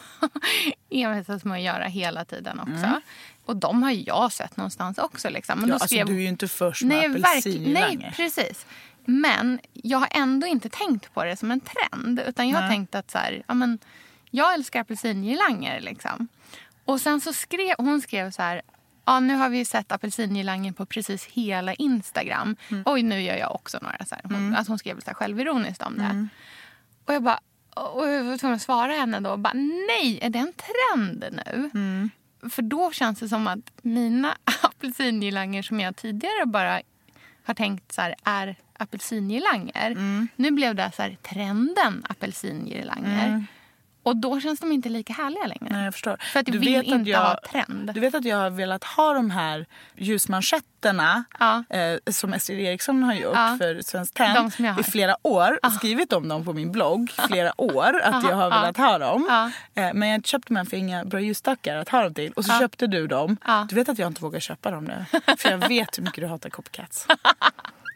envisas 0.89 1.43
med 1.43 1.58
att 1.58 1.63
göra 1.63 1.86
hela 1.86 2.25
tiden 2.25 2.60
också. 2.60 3.01
Och 3.45 3.56
de 3.56 3.84
har 3.84 3.91
jag 3.91 4.32
sett 4.32 4.58
någonstans 4.58 4.97
också. 4.97 5.30
Liksom. 5.30 5.60
Men 5.60 5.69
Ja, 5.69 5.69
då 5.69 5.73
alltså, 5.73 5.88
skrev, 5.88 6.06
du 6.06 6.15
är 6.15 6.19
ju 6.19 6.27
inte 6.27 6.47
först 6.47 6.84
med 6.84 7.12
apelsingirlanger. 7.12 7.97
nej, 7.97 8.13
precis. 8.15 8.65
Men 9.06 9.60
jag 9.73 9.97
har 9.97 10.10
ändå 10.12 10.47
inte 10.47 10.69
tänkt 10.69 11.13
på 11.13 11.23
det 11.23 11.36
som 11.36 11.51
en 11.51 11.60
trend. 11.60 12.19
Utan 12.27 12.49
jag 12.49 12.60
har 12.62 12.69
tänkt 12.69 12.95
att 12.95 13.12
så 13.12 13.17
här, 13.17 13.43
ja, 13.47 13.53
men, 13.53 13.80
jag 14.32 14.53
älskar 14.53 14.82
apelsingirlanger. 14.82 15.82
Liksom. 15.82 16.27
Och 16.86 17.01
sen 17.01 17.21
så 17.21 17.34
skrev 17.34 17.75
hon 17.77 18.01
skrev 18.01 18.32
så 18.32 18.41
här. 18.41 18.62
Ja, 19.07 19.19
nu 19.19 19.35
har 19.35 19.49
vi 19.49 19.65
sett 19.65 19.91
apelsingirlanger 19.91 20.71
på 20.71 20.85
precis 20.85 21.25
hela 21.25 21.73
Instagram. 21.73 22.55
Oj, 22.85 23.03
nu 23.03 23.21
gör 23.21 23.35
jag 23.35 23.55
också 23.55 23.79
några. 23.81 24.05
Så 24.05 24.15
här. 24.15 24.21
Hon, 24.23 24.55
att 24.55 24.67
hon 24.67 24.79
skrev 24.79 24.99
här 25.05 25.13
självironiskt 25.13 25.81
om 25.81 25.97
det. 25.97 26.27
Och 27.05 27.13
jag 27.13 27.23
bara, 27.23 27.39
och 27.75 28.07
jag 28.07 28.23
var 28.23 28.37
tvungen 28.37 28.55
att 28.55 28.61
svara 28.61 28.91
henne 28.93 29.19
då. 29.19 29.29
Och 29.29 29.39
bara, 29.39 29.53
Nej, 29.53 30.19
är 30.21 30.29
det 30.29 30.39
en 30.39 30.53
trend 30.53 31.25
nu? 31.31 31.69
För 32.49 32.61
då 32.61 32.91
känns 32.91 33.19
det 33.19 33.29
som 33.29 33.47
att 33.47 33.71
mina 33.81 34.37
apelsingirlanger 34.61 35.61
som 35.61 35.79
jag 35.79 35.95
tidigare 35.95 36.45
bara 36.45 36.81
har 37.43 37.53
tänkt 37.53 37.91
så 37.91 38.01
här, 38.01 38.15
är 38.23 38.55
apelsingirlanger. 38.73 39.89
Nu 40.35 40.51
blev 40.51 40.75
det 40.75 40.91
så 40.95 41.01
här, 41.01 41.17
trenden 41.21 42.05
apelsingirlanger. 42.09 43.45
Och 44.07 44.15
då 44.17 44.39
känns 44.39 44.59
de 44.59 44.71
inte 44.71 44.89
lika 44.89 45.13
härliga 45.13 45.43
längre. 45.47 45.67
Nej, 45.69 45.83
jag 45.85 45.93
förstår. 45.93 46.17
För 46.33 46.39
att 46.39 46.47
jag 46.47 46.55
vill 46.59 46.83
inte 46.93 47.17
ha 47.17 47.39
trend. 47.51 47.91
Du 47.93 47.99
vet 47.99 48.15
att 48.15 48.25
jag 48.25 48.37
har 48.37 48.49
velat 48.49 48.83
ha 48.83 49.13
de 49.13 49.29
här 49.31 49.65
ljusmanschetterna 49.95 51.23
Ja. 51.39 51.63
eh, 51.69 52.11
som 52.11 52.33
Estrid 52.33 52.59
Eriksson 52.59 53.03
har 53.03 53.13
gjort 53.13 53.31
Ja. 53.35 53.55
för 53.59 53.81
Svenskt 53.81 54.13
Tenn 54.17 54.51
jag 54.57 54.73
har. 54.73 54.79
i 54.79 54.83
flera 54.83 55.15
år. 55.23 55.59
Skrivit 55.77 56.13
om 56.13 56.27
dem 56.27 56.45
på 56.45 56.53
min 56.53 56.71
blogg 56.71 57.11
flera 57.27 57.61
år. 57.61 58.01
Att 58.03 58.23
jag 58.23 58.35
har 58.35 58.43
Ja. 58.43 58.49
velat 58.49 58.77
ha 58.77 58.97
dem. 58.97 59.51
Eh, 59.75 59.83
men 59.93 60.01
jag 60.01 60.07
har 60.07 60.15
inte 60.15 60.29
köpt 60.29 60.47
dem 60.47 60.57
än 60.57 60.65
för 60.65 60.77
inga 60.77 61.05
bra 61.05 61.19
ljusstackar 61.19 61.75
att 61.75 61.89
ha 61.89 62.03
dem 62.03 62.13
till. 62.13 62.31
Och 62.33 62.45
så 62.45 62.59
köpte 62.59 62.87
du 62.87 63.07
dem. 63.07 63.37
Du 63.69 63.75
vet 63.75 63.89
att 63.89 63.99
jag 63.99 64.07
inte 64.07 64.21
vågar 64.21 64.39
köpa 64.39 64.71
dem 64.71 64.83
nu. 64.85 65.05
För 65.37 65.49
jag 65.51 65.57
vet 65.67 65.97
hur 65.97 66.03
mycket 66.03 66.21
du 66.23 66.27
hatar 66.27 66.49
copycats. 66.49 67.07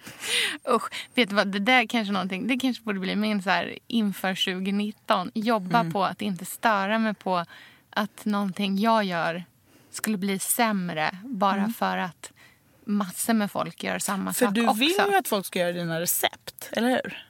Usch, 0.70 0.90
vet 1.16 1.30
du 1.30 1.36
vad, 1.36 1.48
det 1.48 1.60
där 1.60 1.86
kanske 1.86 2.12
någonting, 2.14 2.48
det 2.48 2.58
kanske 2.60 2.84
borde 2.84 3.00
bli 3.00 3.16
min 3.16 3.44
så 3.44 3.50
här 3.50 3.78
inför 3.88 4.36
2019. 4.56 5.32
Jobba 5.34 5.80
Mm. 5.80 5.92
på 5.94 6.04
att 6.06 6.22
inte 6.22 6.46
störa 6.46 7.00
mig 7.00 7.14
på 7.14 7.46
att 7.90 8.26
någonting 8.26 8.78
jag 8.80 9.04
gör 9.04 9.44
skulle 9.92 10.18
bli 10.18 10.40
sämre 10.40 11.12
bara 11.24 11.74
för 11.78 11.98
att 11.98 12.32
massor 12.86 13.34
med 13.34 13.52
folk 13.52 13.84
gör 13.84 14.00
samma 14.00 14.22
Mm. 14.22 14.34
För 14.34 14.46
sak 14.46 14.56
du 14.56 14.68
också. 14.68 14.80
vill 14.80 14.96
ju 15.10 15.16
att 15.18 15.28
folk 15.28 15.46
ska 15.46 15.60
göra 15.60 15.72
dina 15.72 16.00
recept, 16.02 16.70
eller 16.72 16.90
hur? 16.90 17.26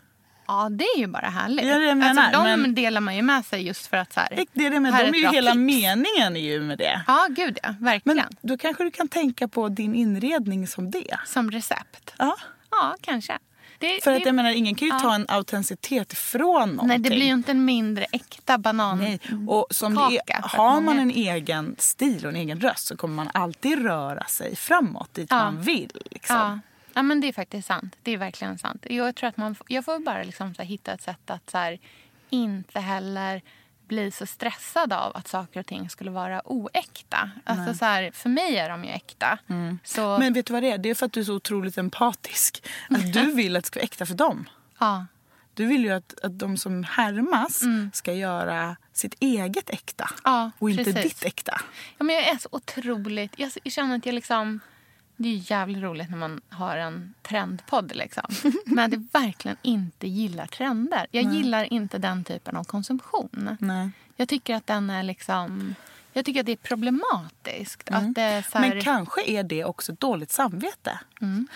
Ja, 0.47 0.69
det 0.71 0.83
är 0.83 0.99
ju 0.99 1.07
bara 1.07 1.29
härligt. 1.29 1.65
Ja, 1.65 1.73
det 1.73 1.79
det 1.79 1.85
jag 1.85 1.97
menar, 1.97 2.23
alltså, 2.23 2.43
de 2.43 2.61
men- 2.61 2.75
delar 2.75 3.01
man 3.01 3.15
ju 3.15 3.21
med 3.21 3.45
sig 3.45 3.67
just 3.67 3.87
för 3.87 3.97
att 3.97 4.13
så 4.13 4.19
här, 4.19 4.45
Det 4.53 4.65
är 4.65 4.69
det 4.69 4.79
med, 4.79 4.93
här 4.93 5.03
de 5.11 5.17
är 5.17 5.21
ju 5.21 5.27
hela 5.35 5.51
tips. 5.51 5.57
meningen 5.59 6.35
är 6.35 6.39
ju 6.39 6.61
med 6.61 6.77
det. 6.77 7.01
Ja, 7.07 7.27
gud 7.29 7.57
ja. 7.63 7.73
Verkligen. 7.79 8.17
Men 8.17 8.25
då 8.41 8.57
kanske 8.57 8.83
du 8.83 8.91
kan 8.91 9.07
tänka 9.07 9.47
på 9.47 9.69
din 9.69 9.95
inredning 9.95 10.67
som 10.67 10.91
det. 10.91 11.17
Som 11.25 11.51
recept. 11.51 12.13
Ja. 12.17 12.37
Ja, 12.71 12.95
kanske. 13.01 13.39
Det, 13.79 14.03
För 14.03 14.11
det, 14.11 14.17
att 14.17 14.25
jag 14.25 14.35
menar, 14.35 14.51
ingen 14.51 14.75
kan 14.75 14.87
ju 14.87 14.93
Ja. 14.93 14.99
ta 14.99 15.15
en 15.15 15.25
autenticitet 15.29 16.13
ifrån 16.13 16.69
någonting. 16.69 16.87
nej, 16.87 16.97
det 16.99 17.09
blir 17.09 17.25
ju 17.25 17.33
inte 17.33 17.51
en 17.51 17.65
mindre 17.65 18.05
äkta 18.11 18.57
banan. 18.57 18.97
Nej. 18.97 19.19
Och 19.47 19.67
som 19.71 19.95
kaka, 19.95 20.33
är, 20.33 20.41
har 20.57 20.81
man 20.81 20.99
en 20.99 21.11
egen 21.11 21.75
stil 21.79 22.25
och 22.25 22.29
en 22.31 22.35
egen 22.35 22.59
röst 22.61 22.87
så 22.87 22.97
kommer 22.97 23.15
man 23.15 23.29
alltid 23.33 23.83
röra 23.83 24.23
sig 24.23 24.55
framåt 24.55 25.13
dit 25.13 25.27
Ja. 25.29 25.37
man 25.37 25.61
vill. 25.61 25.91
Liksom. 26.11 26.35
Ja. 26.35 26.59
ja, 26.93 27.01
men 27.01 27.21
det 27.21 27.27
är 27.27 27.33
faktiskt 27.33 27.67
sant. 27.67 27.95
Det 28.03 28.11
är 28.11 28.17
verkligen 28.17 28.57
sant. 28.57 28.85
Jag 28.89 29.15
tror 29.15 29.27
att 29.29 29.37
man, 29.37 29.55
jag 29.67 29.85
får 29.85 29.99
bara 29.99 30.23
liksom 30.23 30.55
hitta 30.59 30.91
ett 30.93 31.01
sätt 31.01 31.29
att 31.29 31.49
så 31.49 31.57
här, 31.57 31.79
inte 32.29 32.79
heller 32.79 33.41
bli 33.91 34.11
så 34.11 34.25
stressad 34.25 34.93
av 34.93 35.11
att 35.17 35.27
saker 35.27 35.59
och 35.59 35.65
ting 35.65 35.89
skulle 35.89 36.11
vara 36.11 36.41
oäkta. 36.45 37.29
Alltså 37.43 37.73
så 37.73 37.85
här, 37.85 38.11
för 38.11 38.29
mig 38.29 38.57
är 38.57 38.69
de 38.69 38.83
ju 38.83 38.89
äkta. 38.89 39.37
Så, 39.83 40.17
Men 40.19 40.33
vet 40.33 40.45
du 40.45 40.53
vad 40.53 40.63
det 40.63 40.71
är? 40.71 40.77
Det 40.77 40.89
är 40.89 40.95
för 40.95 41.05
att 41.05 41.13
du 41.13 41.19
är 41.19 41.23
så 41.23 41.35
otroligt 41.35 41.77
empatisk. 41.77 42.63
Att 42.89 43.13
du 43.13 43.31
vill 43.31 43.55
att 43.55 43.63
det 43.63 43.67
ska 43.67 43.79
vara 43.79 43.83
äkta 43.83 44.05
för 44.05 44.13
dem. 44.15 44.49
ja, 44.79 45.05
Du 45.53 45.65
vill 45.65 45.83
ju 45.83 45.91
att, 45.91 46.19
att 46.23 46.39
de 46.39 46.57
som 46.57 46.83
härmas 46.83 47.61
ska 47.93 48.13
göra 48.13 48.75
sitt 48.93 49.15
eget 49.19 49.69
äkta. 49.69 50.09
Ja, 50.23 50.51
och 50.59 50.69
inte 50.69 50.83
precis. 50.83 51.03
ditt 51.03 51.25
äkta. 51.25 51.61
Ja, 51.97 52.03
men 52.03 52.15
jag 52.15 52.27
är 52.27 52.37
så 52.37 52.49
otroligt... 52.51 53.33
Jag, 53.37 53.51
jag 53.63 53.73
känner 53.73 53.95
att 53.95 54.05
jag 54.05 54.15
liksom... 54.15 54.59
Det 55.17 55.29
är 55.29 55.33
ju 55.33 55.43
jävligt 55.47 55.83
roligt 55.83 56.09
när 56.09 56.17
man 56.17 56.41
har 56.49 56.77
en 56.77 57.13
trendpodd. 57.21 57.95
Liksom. 57.95 58.23
Men 58.65 58.91
jag 58.91 59.07
verkligen 59.21 59.57
inte 59.61 60.07
gillar 60.07 60.47
trender. 60.47 61.07
Jag 61.11 61.33
gillar 61.33 61.73
inte 61.73 61.97
den 61.97 62.23
typen 62.23 62.55
av 62.55 62.63
konsumtion. 62.63 63.57
Nej. 63.59 63.89
Jag 64.15 64.29
tycker 64.29 64.55
att 64.55 64.67
den 64.67 64.89
är 64.89 65.03
liksom... 65.03 65.75
Jag 66.13 66.25
tycker 66.25 66.39
att 66.39 66.45
det 66.45 66.51
är 66.51 66.55
problematiskt. 66.55 67.89
Att 67.91 68.15
det 68.15 68.21
är 68.21 68.45
här, 68.53 68.69
Men 68.69 68.81
kanske 68.81 69.23
är 69.23 69.43
det 69.43 69.65
också 69.65 69.93
dåligt 69.93 70.31
samvete 70.31 70.99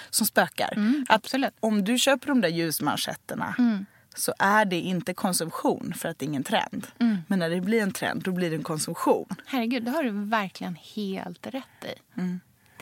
som 0.09 0.25
spökar. 0.27 0.73
Mm, 0.75 1.05
att 1.09 1.15
absolut. 1.15 1.53
om 1.59 1.83
du 1.83 1.97
köper 1.97 2.27
de 2.27 2.41
där 2.41 2.49
ljusmanschetterna 2.49 3.55
Mm. 3.59 3.85
så 4.15 4.33
är 4.39 4.65
det 4.65 4.79
inte 4.79 5.13
konsumtion 5.13 5.93
för 5.97 6.09
att 6.09 6.19
det 6.19 6.25
är 6.25 6.27
ingen 6.27 6.43
trend. 6.43 6.87
Mm. 6.99 7.17
Men 7.27 7.39
när 7.39 7.49
det 7.49 7.61
blir 7.61 7.81
en 7.81 7.91
trend 7.91 8.23
då 8.23 8.31
blir 8.31 8.49
det 8.49 8.55
en 8.55 8.63
konsumtion. 8.63 9.35
Herregud, 9.45 9.83
det 9.83 9.91
har 9.91 10.03
du 10.03 10.11
verkligen 10.11 10.75
helt 10.95 11.47
rätt 11.47 11.85
i. 11.85 12.19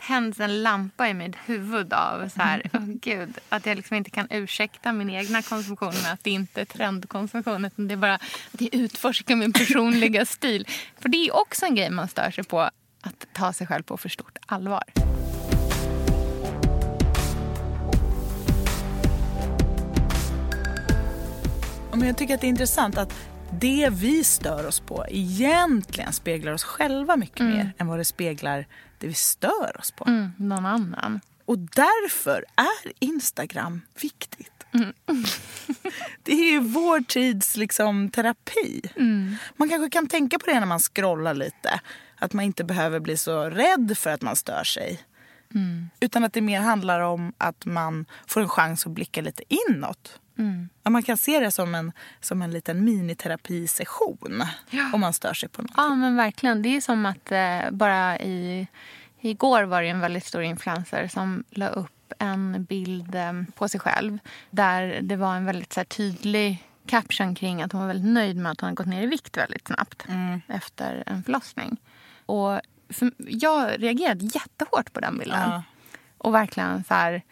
Mm. 0.08 0.22
Tänds 0.22 0.40
en 0.40 0.62
lampa 0.62 1.08
i 1.08 1.14
mitt 1.14 1.36
huvud 1.46 1.92
av 1.92 2.28
så 2.28 2.42
här, 2.42 2.62
Mm. 2.72 2.90
åh 2.90 2.96
gud, 3.02 3.38
att 3.48 3.66
jag 3.66 3.76
liksom 3.76 3.96
inte 3.96 4.10
kan 4.10 4.26
ursäkta 4.30 4.92
min 4.92 5.10
egna 5.10 5.42
konsumtion 5.42 5.94
med 6.02 6.12
att 6.12 6.24
det 6.24 6.30
inte 6.30 6.60
är 6.60 6.64
trendkonsumtion. 6.64 7.64
Utan 7.64 7.88
det 7.88 7.94
är 7.94 7.96
bara 7.96 8.14
att 8.14 8.60
jag 8.60 8.74
utforskar 8.74 9.36
min 9.36 9.52
personliga 9.52 10.26
stil. 10.26 10.66
För 11.00 11.08
det 11.08 11.16
är 11.16 11.36
också 11.36 11.66
en 11.66 11.74
grej 11.74 11.90
man 11.90 12.08
stör 12.08 12.30
sig 12.30 12.44
på, 12.44 12.60
att 13.00 13.26
ta 13.32 13.52
sig 13.52 13.66
själv 13.66 13.82
på 13.82 13.96
för 13.96 14.08
stort 14.08 14.38
allvar. 14.46 14.84
Men 21.92 22.06
jag 22.08 22.16
tycker 22.16 22.34
att 22.34 22.40
det 22.40 22.46
är 22.46 22.48
intressant 22.48 22.98
att 22.98 23.14
det 23.60 23.88
vi 23.92 24.24
stör 24.24 24.66
oss 24.66 24.80
på 24.80 25.04
egentligen 25.08 26.12
speglar 26.12 26.52
oss 26.52 26.64
själva 26.64 27.16
mycket 27.16 27.40
mer 27.46 27.72
än 27.78 27.86
vad 27.86 27.98
det 27.98 28.04
speglar 28.04 28.66
det 29.04 29.08
vi 29.08 29.14
stör 29.14 29.76
oss 29.78 29.90
på. 29.90 30.04
Mm, 30.08 30.32
någon 30.38 30.66
annan. 30.66 31.20
Och 31.44 31.58
därför 31.58 32.44
är 32.56 32.92
Instagram 32.98 33.80
viktigt. 34.00 34.50
det 36.22 36.32
är 36.32 36.50
ju 36.50 36.60
vår 36.60 37.00
tids 37.00 37.56
liksom, 37.56 38.10
terapi. 38.10 38.80
Man 39.56 39.68
kanske 39.68 39.90
kan 39.90 40.06
tänka 40.06 40.38
på 40.38 40.46
det 40.46 40.60
när 40.60 40.66
man 40.66 40.80
scrollar 40.80 41.34
lite. 41.34 41.80
Att 42.16 42.32
man 42.32 42.44
inte 42.44 42.64
behöver 42.64 43.00
bli 43.00 43.16
så 43.16 43.44
rädd 43.44 43.94
för 43.98 44.10
att 44.10 44.22
man 44.22 44.36
stör 44.36 44.64
sig. 44.64 45.00
Utan 46.00 46.24
att 46.24 46.32
det 46.32 46.40
mer 46.40 46.60
handlar 46.60 47.00
om 47.00 47.32
att 47.38 47.66
man 47.66 48.06
får 48.26 48.40
en 48.40 48.48
chans 48.48 48.86
att 48.86 48.92
blicka 48.92 49.20
lite 49.22 49.42
inåt. 49.48 50.20
Ja, 50.82 50.90
man 50.90 51.02
kan 51.02 51.16
se 51.16 51.40
det 51.40 51.50
som 51.50 51.74
en, 51.74 51.92
som 52.20 52.42
en 52.42 52.50
liten 52.50 52.84
miniterapisession 52.84 54.42
om 54.92 55.00
man 55.00 55.12
stör 55.12 55.34
sig 55.34 55.48
på 55.48 55.62
något. 55.62 55.70
Ja, 55.76 55.94
men 55.94 56.16
verkligen. 56.16 56.62
Det 56.62 56.76
är 56.76 56.80
som 56.80 57.06
att 57.06 57.32
eh, 57.32 57.70
bara 57.70 58.18
i... 58.18 58.66
Igår 59.20 59.62
var 59.62 59.82
det 59.82 59.88
en 59.88 60.00
väldigt 60.00 60.24
stor 60.24 60.42
influencer 60.42 61.08
som 61.08 61.44
la 61.50 61.68
upp 61.68 62.12
en 62.18 62.64
bild 62.64 63.14
eh, 63.14 63.32
på 63.54 63.68
sig 63.68 63.80
själv 63.80 64.18
där 64.50 64.98
det 65.02 65.16
var 65.16 65.36
en 65.36 65.44
väldigt 65.44 65.72
så 65.72 65.80
här, 65.80 65.84
tydlig 65.84 66.68
caption 66.86 67.34
kring 67.34 67.62
att 67.62 67.72
hon 67.72 67.80
var 67.80 67.88
väldigt 67.88 68.12
nöjd 68.12 68.36
med 68.36 68.52
att 68.52 68.60
hon 68.60 68.66
hade 68.66 68.76
gått 68.76 68.86
ner 68.86 69.02
i 69.02 69.06
vikt 69.06 69.36
väldigt 69.36 69.66
snabbt 69.66 70.06
efter 70.46 71.02
en 71.06 71.22
förlossning. 71.22 71.76
Och 72.26 72.60
för, 72.94 73.12
jag 73.18 73.82
reagerade 73.82 74.24
jättehårt 74.24 74.92
på 74.92 75.00
den 75.00 75.18
bilden. 75.18 75.50
Ja. 75.50 75.62
Och 76.18 76.34
verkligen 76.34 76.84
så 76.84 76.94
här, 76.94 77.22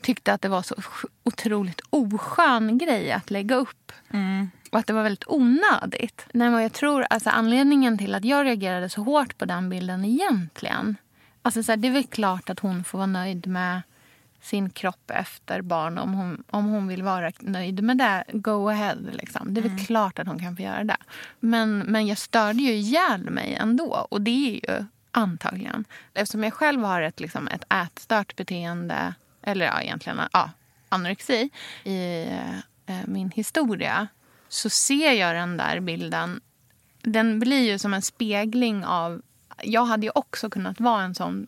tyckte 0.00 0.32
att 0.32 0.42
det 0.42 0.48
var 0.48 0.62
så 0.62 0.74
otroligt 1.22 1.80
oskön 1.90 2.78
grej 2.78 3.12
att 3.12 3.30
lägga 3.30 3.54
upp. 3.56 3.92
Och 4.70 4.78
att 4.78 4.86
det 4.86 4.92
var 4.92 5.02
väldigt 5.02 5.24
onödigt. 5.26 6.26
Nej, 6.32 6.50
men 6.50 6.62
jag 6.62 6.72
tror 6.72 7.06
alltså 7.10 7.30
anledningen 7.30 7.98
till 7.98 8.14
att 8.14 8.24
jag 8.24 8.46
reagerade 8.46 8.88
så 8.88 9.02
hårt 9.02 9.38
på 9.38 9.44
den 9.44 9.68
bilden 9.68 10.04
egentligen. 10.04 10.96
Alltså 11.42 11.62
så 11.62 11.72
här, 11.72 11.76
det 11.76 11.88
är 11.88 11.92
väl 11.92 12.06
klart 12.06 12.50
att 12.50 12.60
hon 12.60 12.84
får 12.84 12.98
vara 12.98 13.06
nöjd 13.06 13.46
med 13.46 13.82
sin 14.40 14.70
kropp 14.70 15.10
efter 15.10 15.62
barn. 15.62 15.98
Om 15.98 16.14
hon, 16.14 16.44
om 16.50 16.64
hon 16.64 16.86
vill 16.88 17.02
vara 17.02 17.32
nöjd 17.40 17.82
med 17.82 17.98
det, 17.98 18.24
go 18.32 18.68
ahead. 18.68 18.96
Liksom. 19.12 19.54
Det 19.54 19.60
är 19.60 19.68
väl 19.68 19.86
klart 19.86 20.18
att 20.18 20.26
hon 20.26 20.38
kan 20.38 20.56
få 20.56 20.62
göra 20.62 20.84
det. 20.84 20.96
Men, 21.40 21.78
men 21.78 22.06
jag 22.06 22.18
störde 22.18 22.62
ju 22.62 22.72
ihjäl 22.72 23.30
mig 23.30 23.54
ändå. 23.54 24.06
Och 24.10 24.20
det 24.20 24.30
är 24.30 24.50
ju 24.50 24.84
antagligen. 25.16 25.84
Eftersom 26.14 26.44
jag 26.44 26.54
själv 26.54 26.82
har 26.82 27.02
ett, 27.02 27.20
liksom, 27.20 27.48
ett 27.48 27.64
ätstört 27.72 28.36
beteende, 28.36 29.14
eller 29.42 29.66
ja, 29.66 29.82
egentligen 29.82 30.20
ja, 30.32 30.50
anorexi, 30.88 31.50
i 31.84 32.22
eh, 32.86 32.96
min 33.06 33.30
historia 33.30 34.08
så 34.48 34.70
ser 34.70 35.12
jag 35.12 35.34
den 35.34 35.56
där 35.56 35.80
bilden. 35.80 36.40
Den 37.02 37.38
blir 37.38 37.70
ju 37.70 37.78
som 37.78 37.94
en 37.94 38.02
spegling 38.02 38.84
av... 38.84 39.22
Jag 39.62 39.84
hade 39.84 40.06
ju 40.06 40.12
också 40.14 40.50
kunnat 40.50 40.80
vara 40.80 41.02
en 41.02 41.14
sån 41.14 41.46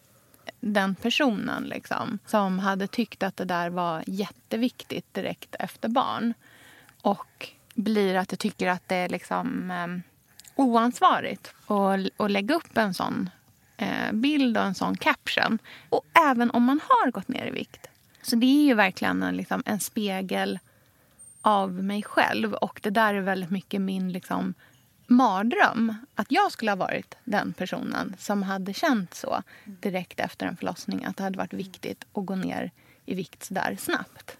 den 0.60 0.94
personen 0.94 1.64
liksom, 1.64 2.18
som 2.26 2.58
hade 2.58 2.86
tyckt 2.86 3.22
att 3.22 3.36
det 3.36 3.44
där 3.44 3.70
var 3.70 4.04
jätteviktigt 4.06 5.14
direkt 5.14 5.54
efter 5.58 5.88
barn. 5.88 6.34
Och 7.02 7.48
blir 7.74 8.14
att 8.14 8.32
jag 8.32 8.38
tycker 8.38 8.68
att 8.68 8.88
det 8.88 8.96
är 8.96 9.08
liksom 9.08 9.70
eh, 9.70 10.14
oansvarigt 10.54 11.54
att, 11.66 12.20
att 12.20 12.30
lägga 12.30 12.54
upp 12.54 12.78
en 12.78 12.94
sån 12.94 13.30
bild 14.12 14.56
och 14.56 14.64
en 14.64 14.74
sån 14.74 14.96
caption. 14.96 15.58
Och 15.88 16.04
även 16.30 16.50
om 16.50 16.62
man 16.62 16.80
har 16.88 17.10
gått 17.10 17.28
ner 17.28 17.46
i 17.46 17.50
vikt. 17.50 17.86
Så 18.22 18.36
det 18.36 18.46
är 18.46 18.64
ju 18.64 18.74
verkligen 18.74 19.22
en, 19.22 19.36
liksom, 19.36 19.62
en 19.66 19.80
spegel 19.80 20.58
av 21.42 21.72
mig 21.72 22.02
själv. 22.02 22.54
Och 22.54 22.80
det 22.82 22.90
där 22.90 23.14
är 23.14 23.20
väldigt 23.20 23.50
mycket 23.50 23.80
min 23.80 24.12
liksom, 24.12 24.54
mardröm. 25.06 25.94
Att 26.14 26.32
jag 26.32 26.52
skulle 26.52 26.70
ha 26.70 26.76
varit 26.76 27.14
den 27.24 27.52
personen 27.52 28.14
som 28.18 28.42
hade 28.42 28.74
känt 28.74 29.14
så 29.14 29.42
direkt 29.64 30.20
efter 30.20 30.46
en 30.46 30.56
förlossning. 30.56 31.04
Att 31.04 31.16
det 31.16 31.22
hade 31.22 31.38
varit 31.38 31.52
viktigt 31.52 32.04
att 32.12 32.26
gå 32.26 32.34
ner 32.36 32.70
i 33.06 33.14
vikt 33.14 33.44
så 33.44 33.54
där 33.54 33.76
snabbt. 33.78 34.36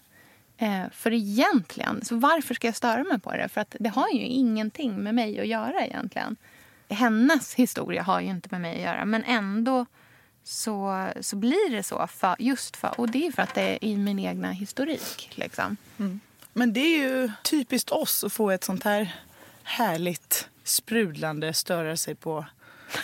Eh, 0.57 0.89
för 0.91 1.13
egentligen, 1.13 2.05
så 2.05 2.15
varför 2.15 2.55
ska 2.55 2.67
jag 2.67 2.75
störa 2.75 3.03
mig 3.03 3.19
på 3.19 3.31
det? 3.31 3.49
För 3.49 3.61
att 3.61 3.75
det 3.79 3.89
har 3.89 4.09
ju 4.09 4.21
ingenting 4.25 5.03
med 5.03 5.15
mig 5.15 5.39
att 5.39 5.47
göra 5.47 5.85
egentligen. 5.85 6.35
Hennes 6.89 7.53
historia 7.53 8.03
har 8.03 8.19
ju 8.19 8.27
inte 8.27 8.49
med 8.51 8.61
mig 8.61 8.75
att 8.75 8.81
göra. 8.81 9.05
Men 9.05 9.23
ändå 9.23 9.85
så, 10.43 11.07
så 11.21 11.35
blir 11.35 11.71
det 11.71 11.83
så. 11.83 12.07
För, 12.07 12.35
just 12.39 12.75
för, 12.75 12.99
och 12.99 13.09
det 13.09 13.27
är 13.27 13.31
för 13.31 13.41
att 13.41 13.53
det 13.53 13.61
är 13.61 13.83
i 13.85 13.97
min 13.97 14.19
egna 14.19 14.51
historik. 14.51 15.31
Liksom. 15.35 15.77
Men 16.53 16.73
det 16.73 16.79
är 16.79 16.97
ju 16.97 17.31
typiskt 17.43 17.89
oss 17.89 18.23
att 18.23 18.33
få 18.33 18.51
ett 18.51 18.63
sånt 18.63 18.83
här 18.83 19.15
härligt 19.63 20.49
sprudlande 20.63 21.53
störa 21.53 21.97
sig 21.97 22.15
på 22.15 22.45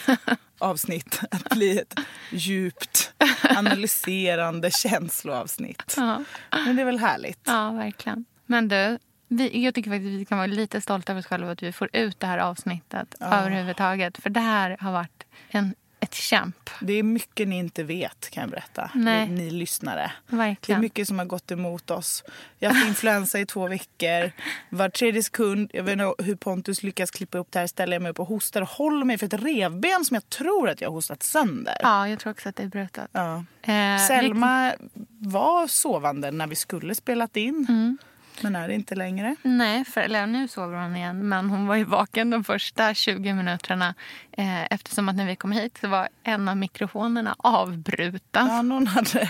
avsnitt. 0.58 1.22
Att 1.32 1.50
bli 1.50 1.80
ett 1.80 2.00
djupt 2.32 3.14
analyserande 3.44 4.72
känsloavsnitt. 4.82 5.94
Ja. 5.98 6.24
Men 6.52 6.76
det 6.76 6.82
är 6.82 6.86
väl 6.86 7.00
härligt. 7.00 7.40
Ja, 7.44 7.72
verkligen. 7.72 8.26
Men 8.46 8.68
du, 8.68 9.00
vi, 9.28 9.64
jag 9.64 9.76
tycker 9.76 9.90
faktiskt 9.92 10.14
att 10.14 10.20
vi 10.20 10.26
kan 10.26 10.38
vara 10.38 10.48
lite 10.48 10.82
stolta 10.82 11.12
över 11.12 11.20
oss 11.20 11.26
själva 11.26 11.52
att 11.52 11.64
vi 11.64 11.72
får 11.72 11.90
ut 11.94 12.20
det 12.20 12.28
här 12.28 12.38
avsnittet 12.38 13.16
överhuvudtaget. 13.20 14.18
För 14.18 14.30
det 14.30 14.40
här 14.40 14.78
har 14.80 14.92
varit 14.92 15.24
en, 15.50 15.76
ett 16.00 16.14
kämp. 16.14 16.70
Det 16.82 16.94
är 16.94 17.04
mycket 17.04 17.48
ni 17.48 17.58
inte 17.58 17.84
vet 17.84 18.30
kan 18.30 18.42
jag 18.42 18.50
berätta. 18.50 18.92
Ni, 18.94 19.28
ni 19.28 19.52
lyssnare. 19.52 20.12
Det 20.28 20.36
är 20.36 20.38
Verkligen. 20.38 20.82
mycket 20.82 21.08
som 21.08 21.20
har 21.20 21.26
gått 21.26 21.52
emot 21.52 21.92
oss. 21.92 22.24
Jag 22.60 22.70
har 22.70 22.76
haft 22.76 22.88
influensa 22.88 23.40
i 23.40 23.46
två 23.46 23.68
veckor. 23.68 24.32
Var 24.70 24.90
tredje 24.90 25.24
sekund, 25.24 25.70
jag 25.74 25.84
vet 25.84 25.92
inte 25.92 26.24
hur 26.24 26.36
Pontus 26.36 26.84
lyckas 26.84 27.12
klippa 27.12 27.38
upp 27.38 27.52
det 27.52 27.60
här, 27.60 27.68
ställer 27.68 27.94
jag 27.94 28.02
mig 28.02 28.12
upp 28.12 28.20
och 28.20 28.28
hostar 28.28 28.62
och 28.62 28.70
håller 28.70 29.06
mig 29.06 29.18
för 29.18 29.26
ett 29.26 29.34
revben 29.34 30.06
som 30.06 30.16
jag 30.16 30.30
tror 30.30 30.70
att 30.70 30.82
jag 30.82 30.90
har 30.90 30.94
hostat 30.94 31.24
sönder. 31.24 31.78
Ja, 31.82 32.08
jag 32.10 32.20
tror 32.20 32.32
också 32.32 32.50
att 32.50 32.56
det 32.56 32.64
är 32.64 32.68
brutet. 32.68 33.10
Ja. 33.12 33.44
Eh, 33.62 34.08
Selma 34.08 34.74
var 35.20 35.68
sovande 35.68 36.32
när 36.32 36.48
vi 36.48 36.56
skulle 36.56 36.96
spelat 36.96 37.38
in. 37.38 37.66
Mm. 37.70 37.98
Men 38.42 38.56
är 38.56 38.68
det 38.68 38.74
inte 38.74 38.96
längre. 38.96 39.36
Nej, 39.42 39.86
för, 39.86 40.02
eller 40.02 40.28
nu 40.28 40.48
sover 40.48 40.78
hon 40.78 40.96
igen. 40.96 41.30
Men 41.30 41.50
hon 41.50 41.68
var 41.68 41.76
ju 41.76 41.84
vaken 41.84 42.30
de 42.30 42.44
första 42.44 42.94
20 42.94 43.34
minuterna. 43.34 43.96
Eh, 44.32 44.64
eftersom 44.64 45.10
att 45.10 45.16
när 45.16 45.26
vi 45.26 45.36
kom 45.36 45.52
hit 45.52 45.78
så 45.82 45.88
var 45.88 46.10
en 46.24 46.48
av 46.48 46.58
mikrofonerna 46.58 47.36
avbruten. 47.38 48.48
Ja, 48.48 48.62
någon 48.62 48.88
hade... 48.88 49.30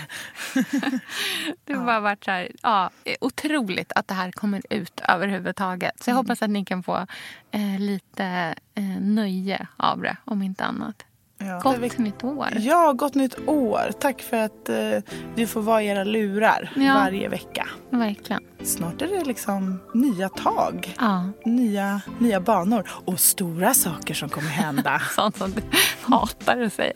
Det 1.64 1.74
har 1.74 1.86
bara 1.86 2.00
varit 2.00 2.24
så 2.24 2.30
här, 2.30 2.48
ja, 2.62 2.90
otroligt 3.20 3.92
att 3.92 4.08
det 4.08 4.14
här 4.14 4.32
kommer 4.32 4.62
ut 4.70 5.00
överhuvudtaget. 5.08 6.02
Så 6.02 6.10
jag 6.10 6.16
hoppas 6.16 6.42
att 6.42 6.50
ni 6.50 6.64
kan 6.64 6.82
få 6.82 7.06
eh, 7.50 7.78
lite 7.78 8.54
eh, 8.74 9.00
nöje 9.00 9.66
av 9.76 10.02
det, 10.02 10.16
om 10.24 10.42
inte 10.42 10.64
annat. 10.64 11.05
Ja. 11.38 11.60
Gott 11.62 11.98
nytt 11.98 12.24
år. 12.24 12.48
Ja, 12.58 12.92
gott 12.92 13.14
nytt 13.14 13.48
år. 13.48 13.90
Tack 14.00 14.22
för 14.22 14.36
att 14.36 14.68
eh, 14.68 14.98
du 15.36 15.46
får 15.46 15.62
vara 15.62 15.82
i 15.82 15.86
era 15.86 16.04
lurar 16.04 16.72
Ja. 16.76 16.94
varje 16.94 17.28
vecka. 17.28 17.66
Verkligen. 17.90 18.42
Snart 18.64 19.02
är 19.02 19.06
det 19.06 19.24
liksom 19.24 19.80
nya 19.94 20.28
tag, 20.28 20.94
Ja. 21.00 21.28
nya, 21.44 22.00
nya 22.18 22.40
banor 22.40 22.88
och 23.04 23.20
stora 23.20 23.74
saker 23.74 24.14
som 24.14 24.28
kommer 24.28 24.48
hända. 24.48 24.98
Sånt 25.14 25.36
som 25.36 25.50
du 25.52 25.62
hatar 26.02 26.60
att 26.62 26.72
säga. 26.72 26.92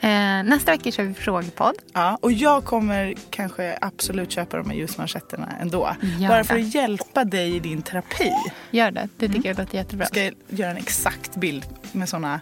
Eh, 0.00 0.10
nästa 0.44 0.70
vecka 0.70 0.90
kör 0.90 1.02
vi 1.04 1.14
frågepodd. 1.14 1.74
Ja, 1.92 2.18
och 2.22 2.32
jag 2.32 2.64
kommer 2.64 3.14
kanske 3.30 3.78
absolut 3.80 4.30
köpa 4.30 4.56
de 4.56 4.70
här 4.70 4.76
ljusmanschetterna 4.76 5.54
ändå. 5.60 5.96
Gör 6.18 6.28
Bara 6.28 6.44
för 6.44 6.54
att 6.54 6.74
hjälpa 6.74 7.24
dig 7.24 7.56
i 7.56 7.60
din 7.60 7.82
terapi. 7.82 8.32
Gör 8.70 8.90
det. 8.90 9.08
Det 9.16 9.28
tycker 9.28 9.48
jag 9.48 9.58
låter 9.58 9.78
jättebra. 9.78 10.06
Ska 10.06 10.24
jag 10.24 10.34
göra 10.48 10.70
en 10.70 10.76
exakt 10.76 11.36
bild 11.36 11.64
med 11.92 12.08
såna 12.08 12.40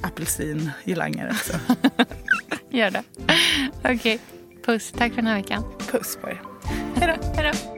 apelsingirlanger 0.00 1.30
också. 1.30 1.52
Gör 2.70 2.90
det. 2.90 3.02
Okej. 3.84 4.18
Puss. 4.64 4.92
Tack 4.92 5.08
för 5.08 5.16
den 5.16 5.26
här 5.26 5.36
veckan. 5.36 5.64
Puss 5.90 6.18
på 6.20 6.28
er. 6.28 6.42
Hej 6.94 7.16
då. 7.34 7.77